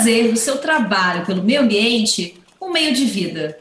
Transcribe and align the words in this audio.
fazer 0.00 0.32
do 0.32 0.38
seu 0.38 0.56
trabalho 0.56 1.26
pelo 1.26 1.42
meio 1.42 1.60
ambiente 1.60 2.40
um 2.58 2.70
meio 2.70 2.94
de 2.94 3.04
vida? 3.04 3.60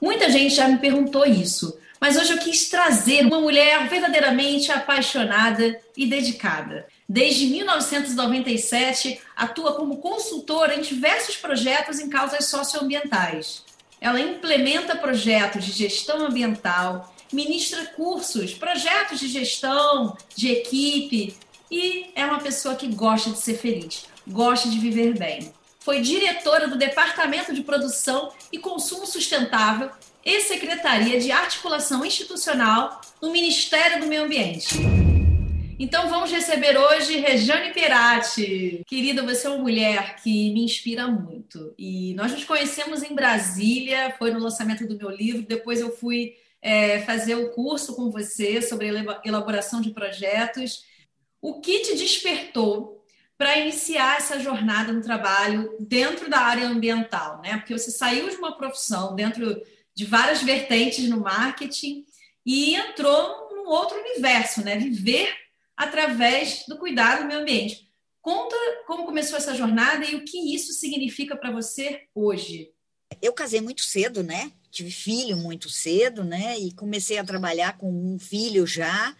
Muita 0.00 0.30
gente 0.30 0.54
já 0.54 0.68
me 0.68 0.78
perguntou 0.78 1.26
isso, 1.26 1.76
mas 2.00 2.16
hoje 2.16 2.32
eu 2.32 2.38
quis 2.38 2.68
trazer 2.68 3.26
uma 3.26 3.40
mulher 3.40 3.88
verdadeiramente 3.88 4.70
apaixonada 4.70 5.76
e 5.96 6.06
dedicada. 6.06 6.86
Desde 7.08 7.46
1997, 7.46 9.20
atua 9.34 9.74
como 9.74 9.96
consultora 9.96 10.76
em 10.76 10.82
diversos 10.82 11.36
projetos 11.36 11.98
em 11.98 12.08
causas 12.08 12.44
socioambientais. 12.46 13.64
Ela 14.00 14.20
implementa 14.20 14.94
projetos 14.94 15.64
de 15.64 15.72
gestão 15.72 16.24
ambiental, 16.24 17.12
ministra 17.32 17.86
cursos, 17.96 18.54
projetos 18.54 19.18
de 19.18 19.26
gestão, 19.26 20.16
de 20.36 20.48
equipe 20.48 21.34
e 21.68 22.10
é 22.14 22.24
uma 22.24 22.38
pessoa 22.38 22.76
que 22.76 22.86
gosta 22.86 23.30
de 23.30 23.38
ser 23.38 23.54
feliz, 23.54 24.04
gosta 24.28 24.68
de 24.68 24.78
viver 24.78 25.18
bem. 25.18 25.52
Foi 25.84 26.00
diretora 26.00 26.68
do 26.68 26.76
Departamento 26.76 27.52
de 27.52 27.62
Produção 27.64 28.32
e 28.52 28.58
Consumo 28.58 29.04
Sustentável 29.04 29.90
e 30.24 30.40
Secretaria 30.42 31.18
de 31.18 31.32
Articulação 31.32 32.04
Institucional 32.04 33.00
no 33.20 33.32
Ministério 33.32 34.00
do 34.00 34.06
Meio 34.06 34.22
Ambiente. 34.22 34.76
Então 35.80 36.08
vamos 36.08 36.30
receber 36.30 36.78
hoje 36.78 37.18
Rejane 37.18 37.74
Perati. 37.74 38.84
Querida, 38.86 39.24
você 39.24 39.48
é 39.48 39.50
uma 39.50 39.58
mulher 39.58 40.14
que 40.22 40.54
me 40.54 40.62
inspira 40.62 41.08
muito. 41.08 41.74
E 41.76 42.14
nós 42.14 42.30
nos 42.30 42.44
conhecemos 42.44 43.02
em 43.02 43.12
Brasília, 43.12 44.14
foi 44.16 44.30
no 44.30 44.38
lançamento 44.38 44.86
do 44.86 44.96
meu 44.96 45.10
livro. 45.10 45.42
Depois 45.42 45.80
eu 45.80 45.90
fui 45.96 46.36
é, 46.62 47.00
fazer 47.00 47.34
o 47.34 47.50
curso 47.50 47.96
com 47.96 48.08
você 48.08 48.62
sobre 48.62 48.86
elaboração 49.24 49.80
de 49.80 49.90
projetos. 49.90 50.84
O 51.40 51.60
que 51.60 51.80
te 51.80 51.96
despertou 51.96 53.01
para 53.42 53.58
iniciar 53.58 54.18
essa 54.18 54.38
jornada 54.38 54.92
no 54.92 55.02
trabalho 55.02 55.74
dentro 55.80 56.30
da 56.30 56.38
área 56.38 56.68
ambiental, 56.68 57.40
né? 57.42 57.56
Porque 57.56 57.76
você 57.76 57.90
saiu 57.90 58.30
de 58.30 58.36
uma 58.36 58.56
profissão 58.56 59.16
dentro 59.16 59.60
de 59.92 60.04
várias 60.04 60.44
vertentes 60.44 61.08
no 61.08 61.18
marketing 61.18 62.06
e 62.46 62.76
entrou 62.76 63.48
num 63.50 63.66
outro 63.66 63.98
universo, 63.98 64.62
né? 64.62 64.78
Viver 64.78 65.28
através 65.76 66.64
do 66.68 66.78
cuidado 66.78 67.22
do 67.22 67.26
meio 67.26 67.40
ambiente. 67.40 67.90
Conta 68.20 68.54
como 68.86 69.04
começou 69.04 69.36
essa 69.36 69.56
jornada 69.56 70.04
e 70.04 70.14
o 70.14 70.24
que 70.24 70.54
isso 70.54 70.72
significa 70.72 71.34
para 71.34 71.50
você 71.50 72.02
hoje. 72.14 72.70
Eu 73.20 73.32
casei 73.32 73.60
muito 73.60 73.82
cedo, 73.82 74.22
né? 74.22 74.52
Tive 74.70 74.92
filho 74.92 75.36
muito 75.36 75.68
cedo, 75.68 76.22
né? 76.22 76.56
E 76.60 76.70
comecei 76.70 77.18
a 77.18 77.24
trabalhar 77.24 77.76
com 77.76 77.90
um 77.90 78.20
filho 78.20 78.64
já. 78.68 79.16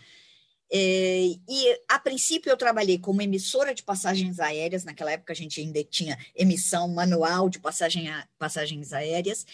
É, 0.74 1.36
e 1.46 1.80
a 1.86 1.98
princípio 1.98 2.48
eu 2.48 2.56
trabalhei 2.56 2.98
como 2.98 3.20
emissora 3.20 3.74
de 3.74 3.82
passagens 3.82 4.40
aéreas, 4.40 4.84
naquela 4.84 5.12
época 5.12 5.34
a 5.34 5.36
gente 5.36 5.60
ainda 5.60 5.84
tinha 5.84 6.18
emissão 6.34 6.88
manual 6.88 7.50
de 7.50 7.60
passagem 7.60 8.08
a, 8.08 8.26
passagens 8.38 8.94
aéreas. 8.94 9.44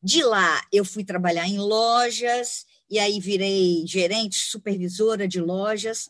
De 0.00 0.22
lá 0.22 0.64
eu 0.72 0.84
fui 0.84 1.04
trabalhar 1.04 1.48
em 1.48 1.58
lojas, 1.58 2.66
e 2.88 3.00
aí 3.00 3.18
virei 3.18 3.84
gerente, 3.84 4.36
supervisora 4.36 5.26
de 5.26 5.40
lojas, 5.40 6.08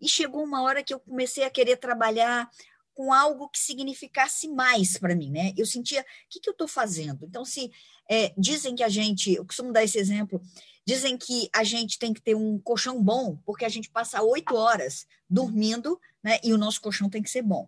e 0.00 0.08
chegou 0.08 0.44
uma 0.44 0.62
hora 0.62 0.84
que 0.84 0.94
eu 0.94 1.00
comecei 1.00 1.42
a 1.42 1.50
querer 1.50 1.76
trabalhar 1.76 2.48
com 2.94 3.12
algo 3.12 3.48
que 3.48 3.58
significasse 3.58 4.48
mais 4.48 4.96
para 4.96 5.14
mim, 5.14 5.30
né? 5.30 5.52
Eu 5.56 5.66
sentia, 5.66 6.00
o 6.00 6.04
que, 6.30 6.40
que 6.40 6.48
eu 6.48 6.52
estou 6.52 6.68
fazendo? 6.68 7.26
Então, 7.26 7.44
se 7.44 7.70
é, 8.08 8.32
dizem 8.38 8.74
que 8.74 8.82
a 8.82 8.88
gente, 8.88 9.34
eu 9.34 9.44
costumo 9.44 9.72
dar 9.72 9.84
esse 9.84 9.98
exemplo, 9.98 10.40
dizem 10.86 11.18
que 11.18 11.50
a 11.52 11.64
gente 11.64 11.98
tem 11.98 12.14
que 12.14 12.22
ter 12.22 12.36
um 12.36 12.58
colchão 12.58 13.02
bom, 13.02 13.36
porque 13.44 13.64
a 13.64 13.68
gente 13.68 13.90
passa 13.90 14.22
oito 14.22 14.54
horas 14.54 15.06
dormindo, 15.28 16.00
né? 16.22 16.38
E 16.44 16.52
o 16.52 16.58
nosso 16.58 16.80
colchão 16.80 17.10
tem 17.10 17.22
que 17.22 17.30
ser 17.30 17.42
bom. 17.42 17.66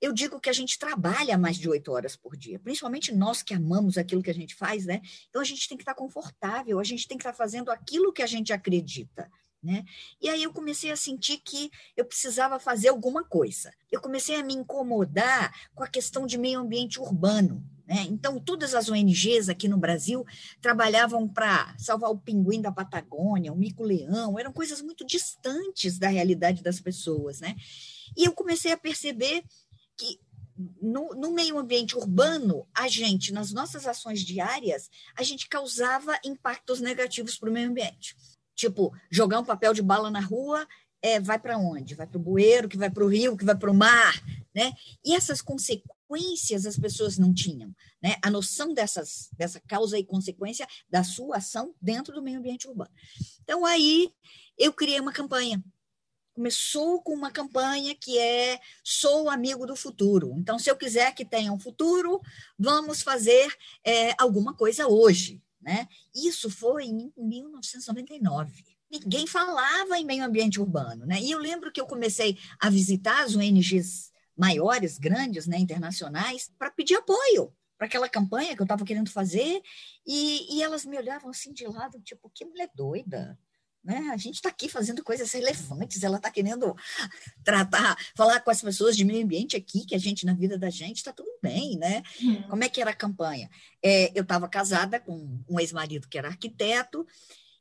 Eu 0.00 0.12
digo 0.12 0.38
que 0.40 0.50
a 0.50 0.52
gente 0.52 0.78
trabalha 0.78 1.38
mais 1.38 1.56
de 1.56 1.68
oito 1.68 1.90
horas 1.92 2.16
por 2.16 2.36
dia, 2.36 2.58
principalmente 2.58 3.14
nós 3.14 3.42
que 3.42 3.54
amamos 3.54 3.96
aquilo 3.96 4.22
que 4.22 4.30
a 4.30 4.34
gente 4.34 4.54
faz, 4.54 4.84
né? 4.84 5.00
Então 5.30 5.40
a 5.40 5.44
gente 5.44 5.68
tem 5.68 5.76
que 5.76 5.82
estar 5.82 5.94
confortável, 5.94 6.78
a 6.78 6.84
gente 6.84 7.08
tem 7.08 7.16
que 7.16 7.22
estar 7.22 7.32
fazendo 7.32 7.70
aquilo 7.70 8.12
que 8.12 8.22
a 8.22 8.26
gente 8.26 8.52
acredita. 8.52 9.30
Né? 9.62 9.84
E 10.20 10.28
aí 10.28 10.42
eu 10.42 10.52
comecei 10.52 10.92
a 10.92 10.96
sentir 10.96 11.38
que 11.38 11.70
eu 11.96 12.04
precisava 12.04 12.60
fazer 12.60 12.88
alguma 12.88 13.24
coisa. 13.24 13.72
Eu 13.90 14.00
comecei 14.00 14.36
a 14.36 14.44
me 14.44 14.54
incomodar 14.54 15.52
com 15.74 15.82
a 15.82 15.88
questão 15.88 16.26
de 16.26 16.38
meio 16.38 16.60
ambiente 16.60 17.00
urbano. 17.00 17.64
Né? 17.86 18.04
Então, 18.08 18.40
todas 18.40 18.74
as 18.74 18.88
ONGs 18.88 19.48
aqui 19.48 19.68
no 19.68 19.78
Brasil 19.78 20.24
trabalhavam 20.60 21.28
para 21.28 21.74
salvar 21.78 22.10
o 22.10 22.18
pinguim 22.18 22.60
da 22.60 22.72
Patagônia, 22.72 23.52
o 23.52 23.56
mico-leão, 23.56 24.38
eram 24.38 24.52
coisas 24.52 24.82
muito 24.82 25.06
distantes 25.06 25.98
da 25.98 26.08
realidade 26.08 26.62
das 26.62 26.80
pessoas. 26.80 27.40
Né? 27.40 27.54
E 28.16 28.24
eu 28.24 28.32
comecei 28.32 28.72
a 28.72 28.76
perceber 28.76 29.44
que 29.96 30.20
no, 30.80 31.10
no, 31.10 31.32
meio 31.32 31.58
ambiente 31.58 31.96
urbano, 31.96 32.66
a 32.74 32.88
gente, 32.88 33.32
nas 33.32 33.52
nossas 33.52 33.86
ações 33.86 34.20
diárias, 34.20 34.90
a 35.14 35.22
gente 35.22 35.48
causava 35.48 36.18
impactos 36.24 36.80
negativos 36.80 37.36
para 37.36 37.50
o 37.50 37.52
meio 37.52 37.68
ambiente. 37.68 38.16
Tipo, 38.54 38.92
jogar 39.10 39.38
um 39.38 39.44
papel 39.44 39.74
de 39.74 39.82
bala 39.82 40.10
na 40.10 40.20
rua 40.20 40.66
é, 41.02 41.20
vai 41.20 41.38
para 41.38 41.58
onde? 41.58 41.94
Vai 41.94 42.06
para 42.06 42.16
o 42.16 42.22
bueiro, 42.22 42.68
que 42.68 42.76
vai 42.78 42.90
para 42.90 43.04
o 43.04 43.08
rio, 43.08 43.36
que 43.36 43.44
vai 43.44 43.54
para 43.54 43.70
o 43.70 43.74
mar, 43.74 44.14
né? 44.54 44.72
E 45.04 45.14
essas 45.14 45.42
consequências 45.42 45.95
as 46.66 46.78
pessoas 46.78 47.18
não 47.18 47.34
tinham, 47.34 47.74
né? 48.02 48.16
A 48.22 48.30
noção 48.30 48.72
dessas, 48.72 49.28
dessa 49.36 49.60
causa 49.60 49.98
e 49.98 50.04
consequência 50.04 50.66
da 50.88 51.02
sua 51.02 51.38
ação 51.38 51.74
dentro 51.80 52.14
do 52.14 52.22
meio 52.22 52.38
ambiente 52.38 52.68
urbano. 52.68 52.90
Então, 53.42 53.64
aí 53.64 54.12
eu 54.58 54.72
criei 54.72 55.00
uma 55.00 55.12
campanha. 55.12 55.62
Começou 56.32 57.02
com 57.02 57.14
uma 57.14 57.30
campanha 57.30 57.94
que 57.94 58.18
é 58.18 58.60
Sou 58.84 59.30
amigo 59.30 59.66
do 59.66 59.74
futuro. 59.74 60.34
Então, 60.36 60.58
se 60.58 60.70
eu 60.70 60.76
quiser 60.76 61.14
que 61.14 61.24
tenha 61.24 61.52
um 61.52 61.58
futuro, 61.58 62.20
vamos 62.58 63.02
fazer 63.02 63.52
é, 63.82 64.14
alguma 64.18 64.54
coisa 64.54 64.86
hoje. 64.86 65.42
Né? 65.60 65.88
Isso 66.14 66.48
foi 66.48 66.84
em 66.84 67.12
1999. 67.16 68.64
Ninguém 68.90 69.26
falava 69.26 69.98
em 69.98 70.04
meio 70.04 70.24
ambiente 70.24 70.60
urbano. 70.60 71.06
Né? 71.06 71.20
E 71.20 71.30
eu 71.30 71.38
lembro 71.38 71.72
que 71.72 71.80
eu 71.80 71.86
comecei 71.86 72.38
a 72.60 72.70
visitar 72.70 73.24
as 73.24 73.34
ONGs 73.34 74.12
maiores, 74.36 74.98
grandes, 74.98 75.46
né, 75.46 75.58
internacionais, 75.58 76.50
para 76.58 76.70
pedir 76.70 76.96
apoio 76.96 77.52
para 77.76 77.86
aquela 77.86 78.08
campanha 78.08 78.54
que 78.54 78.62
eu 78.62 78.64
estava 78.64 78.84
querendo 78.84 79.10
fazer, 79.10 79.60
e, 80.06 80.56
e, 80.56 80.62
elas 80.62 80.86
me 80.86 80.96
olhavam 80.96 81.30
assim 81.30 81.52
de 81.52 81.66
lado, 81.66 82.00
tipo, 82.00 82.30
que 82.34 82.44
mulher 82.44 82.70
doida, 82.74 83.38
né? 83.84 84.10
A 84.12 84.16
gente 84.16 84.36
está 84.36 84.48
aqui 84.48 84.68
fazendo 84.68 85.04
coisas 85.04 85.30
relevantes, 85.30 86.02
ela 86.02 86.16
está 86.16 86.30
querendo 86.30 86.74
tratar, 87.44 87.96
falar 88.16 88.40
com 88.40 88.50
as 88.50 88.60
pessoas 88.60 88.96
de 88.96 89.04
meio 89.04 89.24
ambiente 89.24 89.56
aqui, 89.56 89.84
que 89.84 89.94
a 89.94 89.98
gente, 89.98 90.26
na 90.26 90.34
vida 90.34 90.58
da 90.58 90.70
gente, 90.70 90.96
está 90.96 91.12
tudo 91.12 91.30
bem, 91.42 91.76
né? 91.76 92.02
Uhum. 92.20 92.42
Como 92.48 92.64
é 92.64 92.68
que 92.68 92.80
era 92.80 92.90
a 92.90 92.96
campanha? 92.96 93.48
É, 93.82 94.10
eu 94.18 94.22
estava 94.22 94.48
casada 94.48 94.98
com 94.98 95.38
um 95.48 95.60
ex-marido 95.60 96.08
que 96.08 96.18
era 96.18 96.28
arquiteto, 96.28 97.06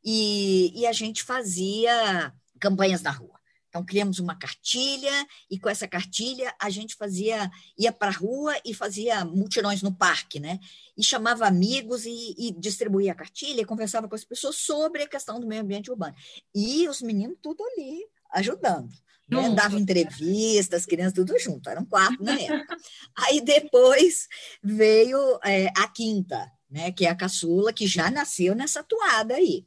e, 0.04 0.72
e 0.80 0.88
a 0.88 0.94
gente 0.94 1.24
fazia 1.24 2.34
campanhas 2.60 3.02
na 3.02 3.12
rua. 3.12 3.40
Então, 3.76 3.84
criamos 3.84 4.20
uma 4.20 4.34
cartilha 4.40 5.12
e 5.52 5.60
com 5.60 5.68
essa 5.68 5.86
cartilha 5.86 6.56
a 6.58 6.70
gente 6.70 6.96
fazia, 6.96 7.52
ia 7.78 7.92
para 7.92 8.08
a 8.08 8.14
rua 8.14 8.56
e 8.64 8.74
fazia 8.74 9.26
multirões 9.26 9.82
no 9.82 9.94
parque, 9.94 10.40
né? 10.40 10.62
E 10.98 11.04
chamava 11.04 11.46
amigos 11.46 12.06
e, 12.06 12.34
e, 12.38 12.54
distribuía 12.54 13.12
a 13.12 13.16
cartilha 13.16 13.60
e 13.60 13.66
conversava 13.66 14.08
com 14.08 14.16
as 14.16 14.24
pessoas 14.24 14.56
sobre 14.56 15.04
a 15.04 15.10
questão 15.10 15.42
do 15.42 15.46
meio 15.46 15.62
ambiente 15.62 15.92
urbano. 15.92 16.16
E 16.56 16.88
os 16.88 17.02
meninos 17.02 17.38
tudo 17.42 17.62
ali 17.66 18.06
ajudando. 18.32 18.94
Né? 19.28 19.50
Dava 19.50 19.78
entrevistas, 19.78 20.80
as 20.80 20.86
crianças 20.86 21.14
tudo 21.14 21.38
junto, 21.38 21.70
eram 21.70 21.84
quatro 21.84 22.24
na 22.24 22.32
época. 22.40 22.78
Aí 23.14 23.42
depois 23.42 24.30
veio 24.64 25.38
é, 25.44 25.68
a 25.76 25.86
quinta, 25.90 26.50
né? 26.72 26.94
Que 26.94 27.06
é 27.06 27.10
a 27.10 27.16
caçula, 27.16 27.74
que 27.74 27.88
já 27.88 28.10
nasceu 28.10 28.56
nessa 28.56 28.82
toada 28.82 29.34
aí. 29.34 29.66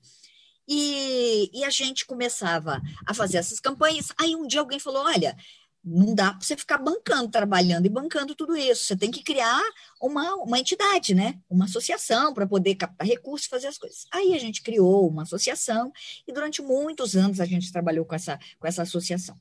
E, 0.68 1.50
e 1.54 1.64
a 1.64 1.70
gente 1.70 2.04
começava 2.04 2.82
a 3.06 3.14
fazer 3.14 3.38
essas 3.38 3.58
campanhas. 3.58 4.12
Aí 4.20 4.36
um 4.36 4.46
dia 4.46 4.60
alguém 4.60 4.78
falou: 4.78 5.02
olha, 5.04 5.34
não 5.82 6.14
dá 6.14 6.32
para 6.32 6.40
você 6.42 6.56
ficar 6.56 6.76
bancando, 6.78 7.30
trabalhando 7.30 7.86
e 7.86 7.88
bancando 7.88 8.34
tudo 8.34 8.56
isso. 8.56 8.84
Você 8.84 8.96
tem 8.96 9.10
que 9.10 9.22
criar 9.22 9.62
uma, 10.00 10.34
uma 10.36 10.58
entidade, 10.58 11.14
né? 11.14 11.38
Uma 11.48 11.64
associação 11.64 12.34
para 12.34 12.46
poder 12.46 12.74
captar 12.74 13.06
recursos 13.06 13.46
e 13.46 13.50
fazer 13.50 13.68
as 13.68 13.78
coisas. 13.78 14.04
Aí 14.12 14.34
a 14.34 14.38
gente 14.38 14.62
criou 14.62 15.08
uma 15.08 15.22
associação 15.22 15.90
e 16.26 16.32
durante 16.32 16.60
muitos 16.60 17.16
anos 17.16 17.40
a 17.40 17.46
gente 17.46 17.72
trabalhou 17.72 18.04
com 18.04 18.14
essa, 18.14 18.38
com 18.58 18.66
essa 18.66 18.82
associação. 18.82 19.36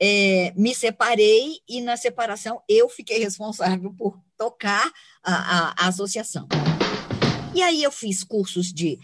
É, 0.00 0.52
me 0.56 0.74
separei 0.74 1.60
e 1.68 1.80
na 1.80 1.96
separação 1.96 2.62
eu 2.68 2.88
fiquei 2.88 3.18
responsável 3.18 3.92
por 3.94 4.18
tocar 4.36 4.90
a, 5.22 5.34
a, 5.34 5.74
a 5.84 5.88
associação. 5.88 6.46
E 7.54 7.62
aí 7.62 7.82
eu 7.82 7.92
fiz 7.92 8.24
cursos 8.24 8.72
de 8.72 8.98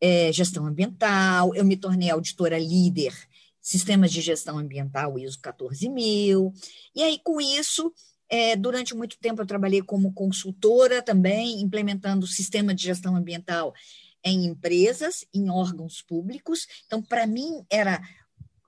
é, 0.00 0.32
gestão 0.32 0.66
ambiental, 0.66 1.54
eu 1.54 1.64
me 1.64 1.76
tornei 1.76 2.10
auditora 2.10 2.58
líder 2.58 3.14
sistemas 3.60 4.10
de 4.10 4.20
gestão 4.20 4.58
ambiental 4.58 5.18
ISO 5.18 5.38
14000, 5.40 6.52
e 6.94 7.02
aí 7.02 7.20
com 7.22 7.40
isso, 7.40 7.92
é, 8.28 8.56
durante 8.56 8.94
muito 8.94 9.18
tempo 9.18 9.42
eu 9.42 9.46
trabalhei 9.46 9.82
como 9.82 10.12
consultora 10.12 11.02
também, 11.02 11.60
implementando 11.60 12.26
sistema 12.26 12.74
de 12.74 12.84
gestão 12.84 13.14
ambiental 13.14 13.74
em 14.24 14.46
empresas, 14.46 15.24
em 15.32 15.50
órgãos 15.50 16.02
públicos, 16.02 16.66
então 16.86 17.02
para 17.02 17.26
mim 17.26 17.64
era 17.70 18.00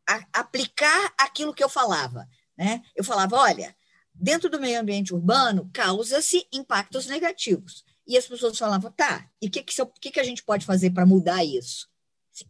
a, 0.08 0.24
aplicar 0.32 1.12
aquilo 1.18 1.54
que 1.54 1.64
eu 1.64 1.68
falava, 1.68 2.28
né? 2.56 2.82
Eu 2.94 3.04
falava, 3.04 3.36
olha, 3.36 3.74
dentro 4.14 4.50
do 4.50 4.60
meio 4.60 4.80
ambiente 4.80 5.14
urbano, 5.14 5.70
causa-se 5.72 6.46
impactos 6.52 7.06
negativos. 7.06 7.84
E 8.06 8.16
as 8.16 8.26
pessoas 8.26 8.58
falavam, 8.58 8.90
tá, 8.92 9.28
e 9.40 9.46
o 9.46 9.50
que, 9.50 9.62
que, 9.62 9.74
que, 10.00 10.10
que 10.10 10.20
a 10.20 10.24
gente 10.24 10.42
pode 10.42 10.66
fazer 10.66 10.90
para 10.90 11.06
mudar 11.06 11.44
isso? 11.44 11.88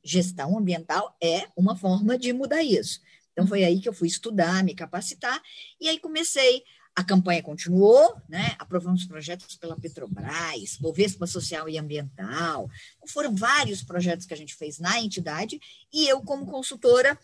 Gestão 0.03 0.57
ambiental 0.57 1.17
é 1.23 1.49
uma 1.57 1.77
forma 1.77 2.17
de 2.17 2.33
mudar 2.33 2.63
isso. 2.63 3.01
Então, 3.33 3.47
foi 3.47 3.65
aí 3.65 3.81
que 3.81 3.89
eu 3.89 3.93
fui 3.93 4.09
estudar, 4.09 4.63
me 4.63 4.75
capacitar, 4.75 5.41
e 5.81 5.89
aí 5.89 5.99
comecei. 5.99 6.63
A 6.95 7.03
campanha 7.03 7.43
continuou, 7.43 8.15
né? 8.29 8.55
aprovamos 8.59 9.07
projetos 9.07 9.57
pela 9.57 9.75
Petrobras, 9.81 10.77
Bovespa 10.79 11.27
Social 11.27 11.67
e 11.67 11.79
Ambiental. 11.79 12.69
Foram 13.07 13.35
vários 13.35 13.83
projetos 13.83 14.27
que 14.27 14.35
a 14.35 14.37
gente 14.37 14.55
fez 14.55 14.79
na 14.79 15.01
entidade, 15.01 15.59
e 15.91 16.07
eu, 16.07 16.21
como 16.21 16.45
consultora, 16.45 17.19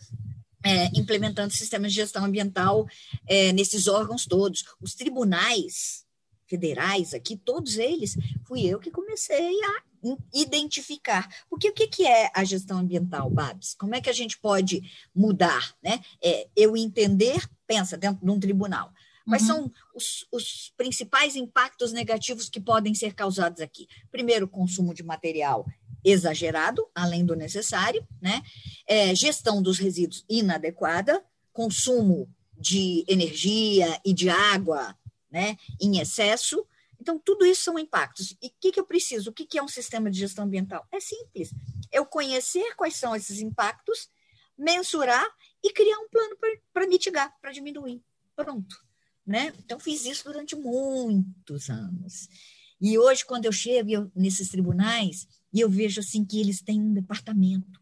é, 0.65 0.85
implementando 0.95 1.53
sistemas 1.53 1.91
de 1.91 1.97
gestão 1.97 2.25
ambiental 2.25 2.87
é, 3.27 3.53
nesses 3.53 3.87
órgãos 3.87 4.25
todos. 4.25 4.65
Os 4.81 4.95
tribunais 4.95 6.03
federais 6.49 7.13
aqui, 7.13 7.37
todos 7.37 7.77
eles, 7.77 8.17
fui 8.45 8.65
eu 8.65 8.79
que 8.79 8.89
comecei 8.89 9.55
a 9.63 9.83
identificar. 10.33 11.29
Porque 11.49 11.69
o 11.69 11.73
que, 11.73 11.87
que 11.87 12.07
é 12.07 12.31
a 12.33 12.43
gestão 12.43 12.79
ambiental, 12.79 13.29
Babs? 13.29 13.75
Como 13.75 13.95
é 13.95 14.01
que 14.01 14.09
a 14.09 14.13
gente 14.13 14.37
pode 14.37 14.81
mudar? 15.15 15.75
Né? 15.83 15.99
É, 16.21 16.47
eu 16.55 16.75
entender, 16.75 17.47
pensa, 17.67 17.95
dentro 17.95 18.25
de 18.25 18.31
um 18.31 18.39
tribunal. 18.39 18.91
Quais 19.27 19.43
uhum. 19.43 19.47
são 19.47 19.71
os, 19.93 20.25
os, 20.31 20.73
principais 20.75 21.35
impactos 21.35 21.93
negativos 21.93 22.49
que 22.49 22.59
podem 22.59 22.95
ser 22.95 23.13
causados 23.13 23.61
aqui? 23.61 23.87
Primeiro, 24.09 24.47
consumo 24.47 24.91
de 24.91 25.03
material 25.03 25.67
exagerado, 26.03 26.87
além 26.95 27.23
do 27.23 27.35
necessário, 27.35 28.03
né? 28.19 28.41
É, 28.87 29.13
gestão 29.13 29.61
dos 29.61 29.77
resíduos 29.77 30.25
inadequada, 30.27 31.23
consumo 31.53 32.27
de 32.57 33.05
energia 33.07 33.99
e 34.03 34.13
de 34.13 34.29
água 34.29 34.95
né, 35.31 35.57
em 35.79 35.99
excesso. 35.99 36.65
Então, 36.99 37.17
tudo 37.17 37.45
isso 37.45 37.63
são 37.63 37.79
impactos. 37.79 38.35
E 38.41 38.47
o 38.47 38.53
que, 38.59 38.71
que 38.71 38.79
eu 38.79 38.85
preciso? 38.85 39.29
O 39.29 39.33
que, 39.33 39.45
que 39.45 39.57
é 39.57 39.63
um 39.63 39.67
sistema 39.67 40.09
de 40.11 40.19
gestão 40.19 40.45
ambiental? 40.45 40.85
É 40.91 40.99
simples. 40.99 41.51
Eu 41.91 42.05
conhecer 42.05 42.75
quais 42.75 42.95
são 42.95 43.15
esses 43.15 43.39
impactos, 43.39 44.09
mensurar 44.57 45.25
e 45.63 45.71
criar 45.71 45.97
um 45.99 46.09
plano 46.09 46.35
para 46.73 46.87
mitigar, 46.87 47.33
para 47.41 47.51
diminuir. 47.51 48.03
Pronto. 48.35 48.75
Né? 49.25 49.53
Então, 49.59 49.79
fiz 49.79 50.05
isso 50.05 50.25
durante 50.25 50.55
muitos 50.55 51.69
anos. 51.69 52.27
E 52.81 52.97
hoje, 52.97 53.25
quando 53.25 53.45
eu 53.45 53.51
chego 53.51 53.89
eu, 53.89 54.11
nesses 54.15 54.49
tribunais, 54.49 55.27
e 55.53 55.59
eu 55.59 55.69
vejo 55.69 55.99
assim 55.99 56.23
que 56.23 56.39
eles 56.39 56.61
têm 56.61 56.81
um 56.81 56.93
departamento, 56.93 57.79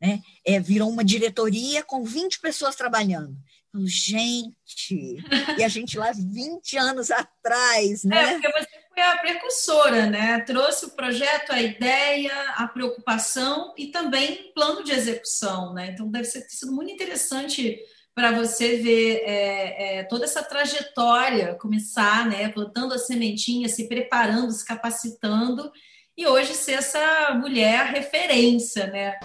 né? 0.00 0.22
É, 0.44 0.58
virou 0.58 0.88
uma 0.88 1.04
diretoria 1.04 1.82
com 1.84 2.02
20 2.02 2.40
pessoas 2.40 2.74
trabalhando. 2.74 3.36
Falo, 3.72 3.86
gente, 3.86 5.22
e 5.56 5.62
a 5.62 5.68
gente 5.68 5.96
lá 5.96 6.10
20 6.12 6.76
anos 6.76 7.10
atrás, 7.10 8.02
né? 8.02 8.22
É, 8.22 8.32
porque 8.32 8.48
você 8.52 8.68
foi 8.92 9.02
a 9.02 9.16
precursora, 9.18 10.06
né? 10.06 10.40
Trouxe 10.40 10.86
o 10.86 10.90
projeto, 10.90 11.52
a 11.52 11.62
ideia, 11.62 12.32
a 12.56 12.66
preocupação 12.66 13.72
e 13.78 13.86
também 13.86 14.52
plano 14.54 14.82
de 14.82 14.90
execução, 14.90 15.72
né? 15.72 15.90
Então 15.92 16.10
deve 16.10 16.28
ter 16.28 16.48
sido 16.48 16.72
muito 16.72 16.92
interessante 16.92 17.78
para 18.12 18.32
você 18.32 18.76
ver 18.76 19.22
é, 19.24 19.98
é, 19.98 20.04
toda 20.04 20.24
essa 20.24 20.42
trajetória 20.42 21.54
começar, 21.54 22.28
né? 22.28 22.48
Plantando 22.48 22.92
a 22.94 22.98
sementinha, 22.98 23.68
se 23.68 23.88
preparando, 23.88 24.50
se 24.50 24.66
capacitando 24.66 25.70
e 26.16 26.26
hoje 26.26 26.54
ser 26.54 26.72
essa 26.72 27.34
mulher 27.34 27.86
referência, 27.86 28.88
né? 28.88 29.18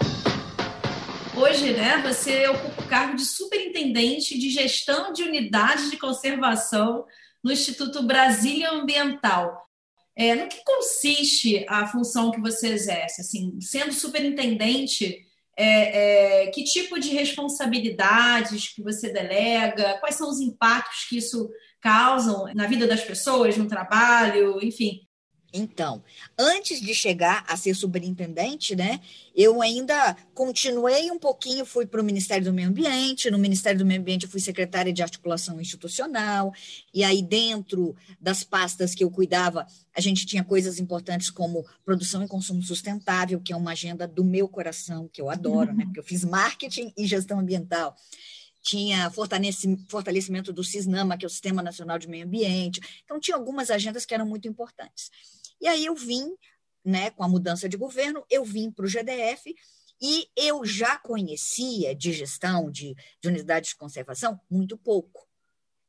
Hoje, 1.38 1.74
né, 1.74 2.02
você 2.02 2.48
ocupa 2.48 2.82
o 2.82 2.88
cargo 2.88 3.18
de 3.18 3.26
superintendente 3.26 4.40
de 4.40 4.50
gestão 4.50 5.12
de 5.12 5.22
unidades 5.22 5.92
de 5.92 5.98
conservação 5.98 7.06
no 7.44 7.52
Instituto 7.52 8.04
Brasília 8.04 8.72
Ambiental. 8.72 9.66
É, 10.16 10.34
no 10.34 10.48
que 10.48 10.64
consiste 10.64 11.66
a 11.68 11.88
função 11.88 12.32
que 12.32 12.40
você 12.40 12.70
exerce? 12.70 13.20
Assim, 13.20 13.60
sendo 13.60 13.92
superintendente, 13.92 15.26
é, 15.58 16.44
é, 16.44 16.48
que 16.52 16.64
tipo 16.64 16.98
de 16.98 17.10
responsabilidades 17.10 18.74
que 18.74 18.82
você 18.82 19.12
delega? 19.12 19.98
Quais 20.00 20.16
são 20.16 20.30
os 20.30 20.40
impactos 20.40 21.04
que 21.10 21.18
isso 21.18 21.50
causam 21.82 22.46
na 22.56 22.66
vida 22.66 22.88
das 22.88 23.02
pessoas, 23.02 23.58
no 23.58 23.68
trabalho, 23.68 24.64
enfim? 24.64 25.05
Então, 25.58 26.04
antes 26.38 26.82
de 26.82 26.94
chegar 26.94 27.46
a 27.48 27.56
ser 27.56 27.74
superintendente, 27.74 28.76
né, 28.76 29.00
eu 29.34 29.62
ainda 29.62 30.14
continuei 30.34 31.10
um 31.10 31.18
pouquinho, 31.18 31.66
fui 31.66 31.86
para 31.86 32.02
o 32.02 32.04
Ministério 32.04 32.44
do 32.44 32.54
Meio 32.54 32.68
Ambiente, 32.68 33.32
no 33.32 33.40
Ministério 33.40 33.80
do 33.80 33.86
Meio 33.86 34.02
Ambiente 34.02 34.26
eu 34.26 34.30
fui 34.30 34.42
secretária 34.42 34.92
de 34.92 35.02
articulação 35.02 35.62
institucional, 35.62 36.54
e 36.94 37.06
aí 37.06 37.22
dentro 37.22 37.96
das 38.20 38.44
pastas 38.44 38.94
que 38.94 39.04
eu 39.04 39.10
cuidava, 39.10 39.66
a 39.96 40.02
gente 40.02 40.26
tinha 40.26 40.44
coisas 40.44 40.78
importantes 40.78 41.30
como 41.30 41.66
produção 41.86 42.22
e 42.22 42.28
consumo 42.28 42.62
sustentável, 42.62 43.40
que 43.40 43.54
é 43.54 43.56
uma 43.56 43.72
agenda 43.72 44.06
do 44.06 44.26
meu 44.26 44.50
coração, 44.50 45.08
que 45.08 45.22
eu 45.22 45.30
adoro, 45.30 45.72
né, 45.74 45.86
porque 45.86 46.02
eu 46.02 46.04
fiz 46.04 46.26
marketing 46.26 46.92
e 46.98 47.08
gestão 47.08 47.40
ambiental 47.40 47.96
tinha 48.66 49.12
fortalecimento 49.12 50.52
do 50.52 50.64
CISNAMA, 50.64 51.16
que 51.20 51.24
é 51.24 51.28
o 51.28 51.30
Sistema 51.30 51.62
Nacional 51.62 52.00
de 52.00 52.10
Meio 52.10 52.26
Ambiente. 52.26 52.82
Então, 53.04 53.20
tinha 53.20 53.38
algumas 53.38 53.70
agendas 53.70 54.08
que 54.08 54.14
eram 54.14 54.26
muito 54.26 54.48
importantes. 54.48 55.12
E 55.62 55.68
aí 55.68 55.86
eu 55.86 55.96
vim, 55.96 56.36
né, 56.84 57.12
com 57.12 57.24
a 57.24 57.28
mudança 57.28 57.68
de 57.68 57.78
governo, 57.78 58.26
eu 58.30 58.44
vim 58.44 58.72
para 58.72 58.86
o 58.86 58.88
GDF 58.88 59.56
e 60.02 60.28
eu 60.36 60.66
já 60.66 60.98
conhecia 60.98 61.96
de 61.96 62.12
gestão 62.12 62.70
de, 62.70 62.96
de 63.22 63.28
unidades 63.28 63.70
de 63.70 63.78
conservação 63.78 64.40
muito 64.50 64.78
pouco, 64.78 65.28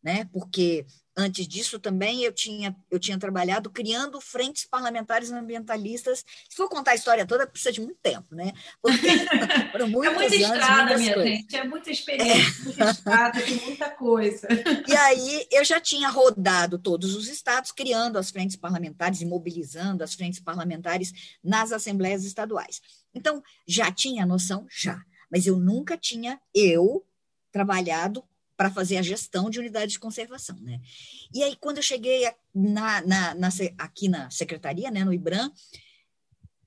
né? 0.03 0.25
Porque 0.27 0.87
Antes 1.19 1.49
disso, 1.49 1.79
também 1.79 2.25
eu 2.25 2.33
tinha, 2.33 2.77
eu 2.91 2.99
tinha 2.99 3.19
trabalhado 3.19 3.71
criando 3.71 4.21
frentes 4.21 4.67
parlamentares 4.67 5.33
ambientalistas. 5.33 6.23
Se 6.47 6.55
for 6.55 6.69
contar 6.69 6.91
a 6.91 6.95
história 6.95 7.25
toda, 7.25 7.47
precisa 7.47 7.73
de 7.73 7.81
muito 7.81 7.99
tempo, 8.03 8.35
né? 8.35 8.53
Porque 8.83 9.07
foram 9.73 9.89
muitos 9.89 10.15
é 10.15 10.29
muita 10.29 10.47
anos, 10.47 10.61
estrada, 10.61 10.99
minha 10.99 11.15
coisas. 11.15 11.33
gente. 11.33 11.57
É 11.57 11.65
muita 11.65 11.91
experiência, 11.91 12.61
é. 12.61 12.65
muita 12.65 12.91
estrada, 12.91 13.41
tem 13.41 13.57
muita 13.57 13.91
coisa. 13.91 14.47
E 14.87 14.95
aí 14.95 15.47
eu 15.51 15.65
já 15.65 15.81
tinha 15.81 16.11
rodado 16.11 16.79
todos 16.79 17.15
os 17.15 17.29
estados, 17.29 17.73
criando 17.73 18.19
as 18.19 18.31
frentes 18.31 18.57
parlamentares 18.57 19.23
e 19.23 19.25
mobilizando 19.25 20.05
as 20.05 20.13
frentes 20.13 20.41
parlamentares 20.41 21.39
nas 21.43 21.73
assembleias 21.73 22.25
estaduais. 22.25 22.83
Então, 23.15 23.43
já 23.67 23.91
tinha 23.91 24.27
noção? 24.27 24.67
Já. 24.71 25.01
Mas 25.31 25.47
eu 25.47 25.57
nunca 25.57 25.97
tinha, 25.97 26.39
eu, 26.55 27.07
trabalhado 27.51 28.23
para 28.57 28.71
fazer 28.71 28.97
a 28.97 29.03
gestão 29.03 29.51
de 29.51 29.59
unidades 29.59 29.93
de 29.93 29.99
conservação, 29.99 30.57
né? 30.61 30.81
E 31.33 31.43
aí, 31.43 31.57
quando 31.57 31.77
eu 31.77 31.83
cheguei 31.83 32.31
na, 32.55 33.03
na, 33.03 33.35
na, 33.35 33.49
aqui 33.79 34.09
na 34.09 34.31
secretaria, 34.31 34.91
né, 34.91 35.05
no 35.05 35.13
IBRAM, 35.13 35.53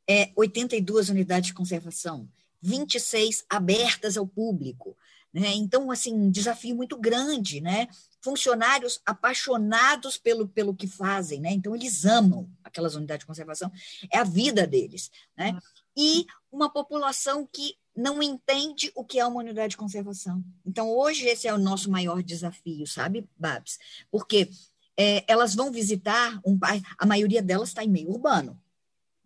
é, 0.08 0.32
82 0.36 1.10
unidades 1.10 1.48
de 1.48 1.54
conservação, 1.54 2.30
26 2.62 3.46
abertas 3.50 4.18
ao 4.18 4.28
público, 4.28 4.96
né? 5.34 5.50
Então, 5.54 5.92
assim, 5.92 6.13
um 6.13 6.32
desafio 6.32 6.75
muito 6.75 6.98
grande, 6.98 7.62
né? 7.62 7.88
Funcionários 8.22 9.00
apaixonados 9.06 10.18
pelo, 10.18 10.48
pelo 10.48 10.75
que 10.75 10.88
fazem, 10.88 11.40
né? 11.40 11.52
Então, 11.52 11.75
eles 11.75 12.06
amam 12.06 12.50
aquelas 12.63 12.96
unidades 12.96 13.22
de 13.22 13.28
conservação, 13.28 13.72
é 14.12 14.18
a 14.18 14.24
vida 14.24 14.66
deles, 14.66 15.12
né? 15.38 15.58
E 15.96 16.25
uma 16.52 16.72
população 16.72 17.48
que 17.52 17.75
não 17.96 18.22
entende 18.24 18.91
o 18.96 19.03
que 19.03 19.19
é 19.19 19.25
uma 19.25 19.39
unidade 19.39 19.72
de 19.72 19.77
conservação. 19.77 20.43
Então, 20.65 20.89
hoje, 20.89 21.25
esse 21.25 21.48
é 21.48 21.53
o 21.53 21.58
nosso 21.58 21.89
maior 21.89 22.24
desafio, 22.24 22.86
sabe, 22.88 23.27
Babs? 23.38 23.77
Porque 24.10 24.50
é, 24.98 25.24
elas 25.27 25.55
vão 25.55 25.72
visitar 25.72 26.39
um 26.46 26.58
pai, 26.58 26.81
a 26.98 27.05
maioria 27.05 27.41
delas 27.41 27.69
está 27.69 27.84
em 27.84 27.89
meio 27.89 28.10
urbano. 28.10 28.62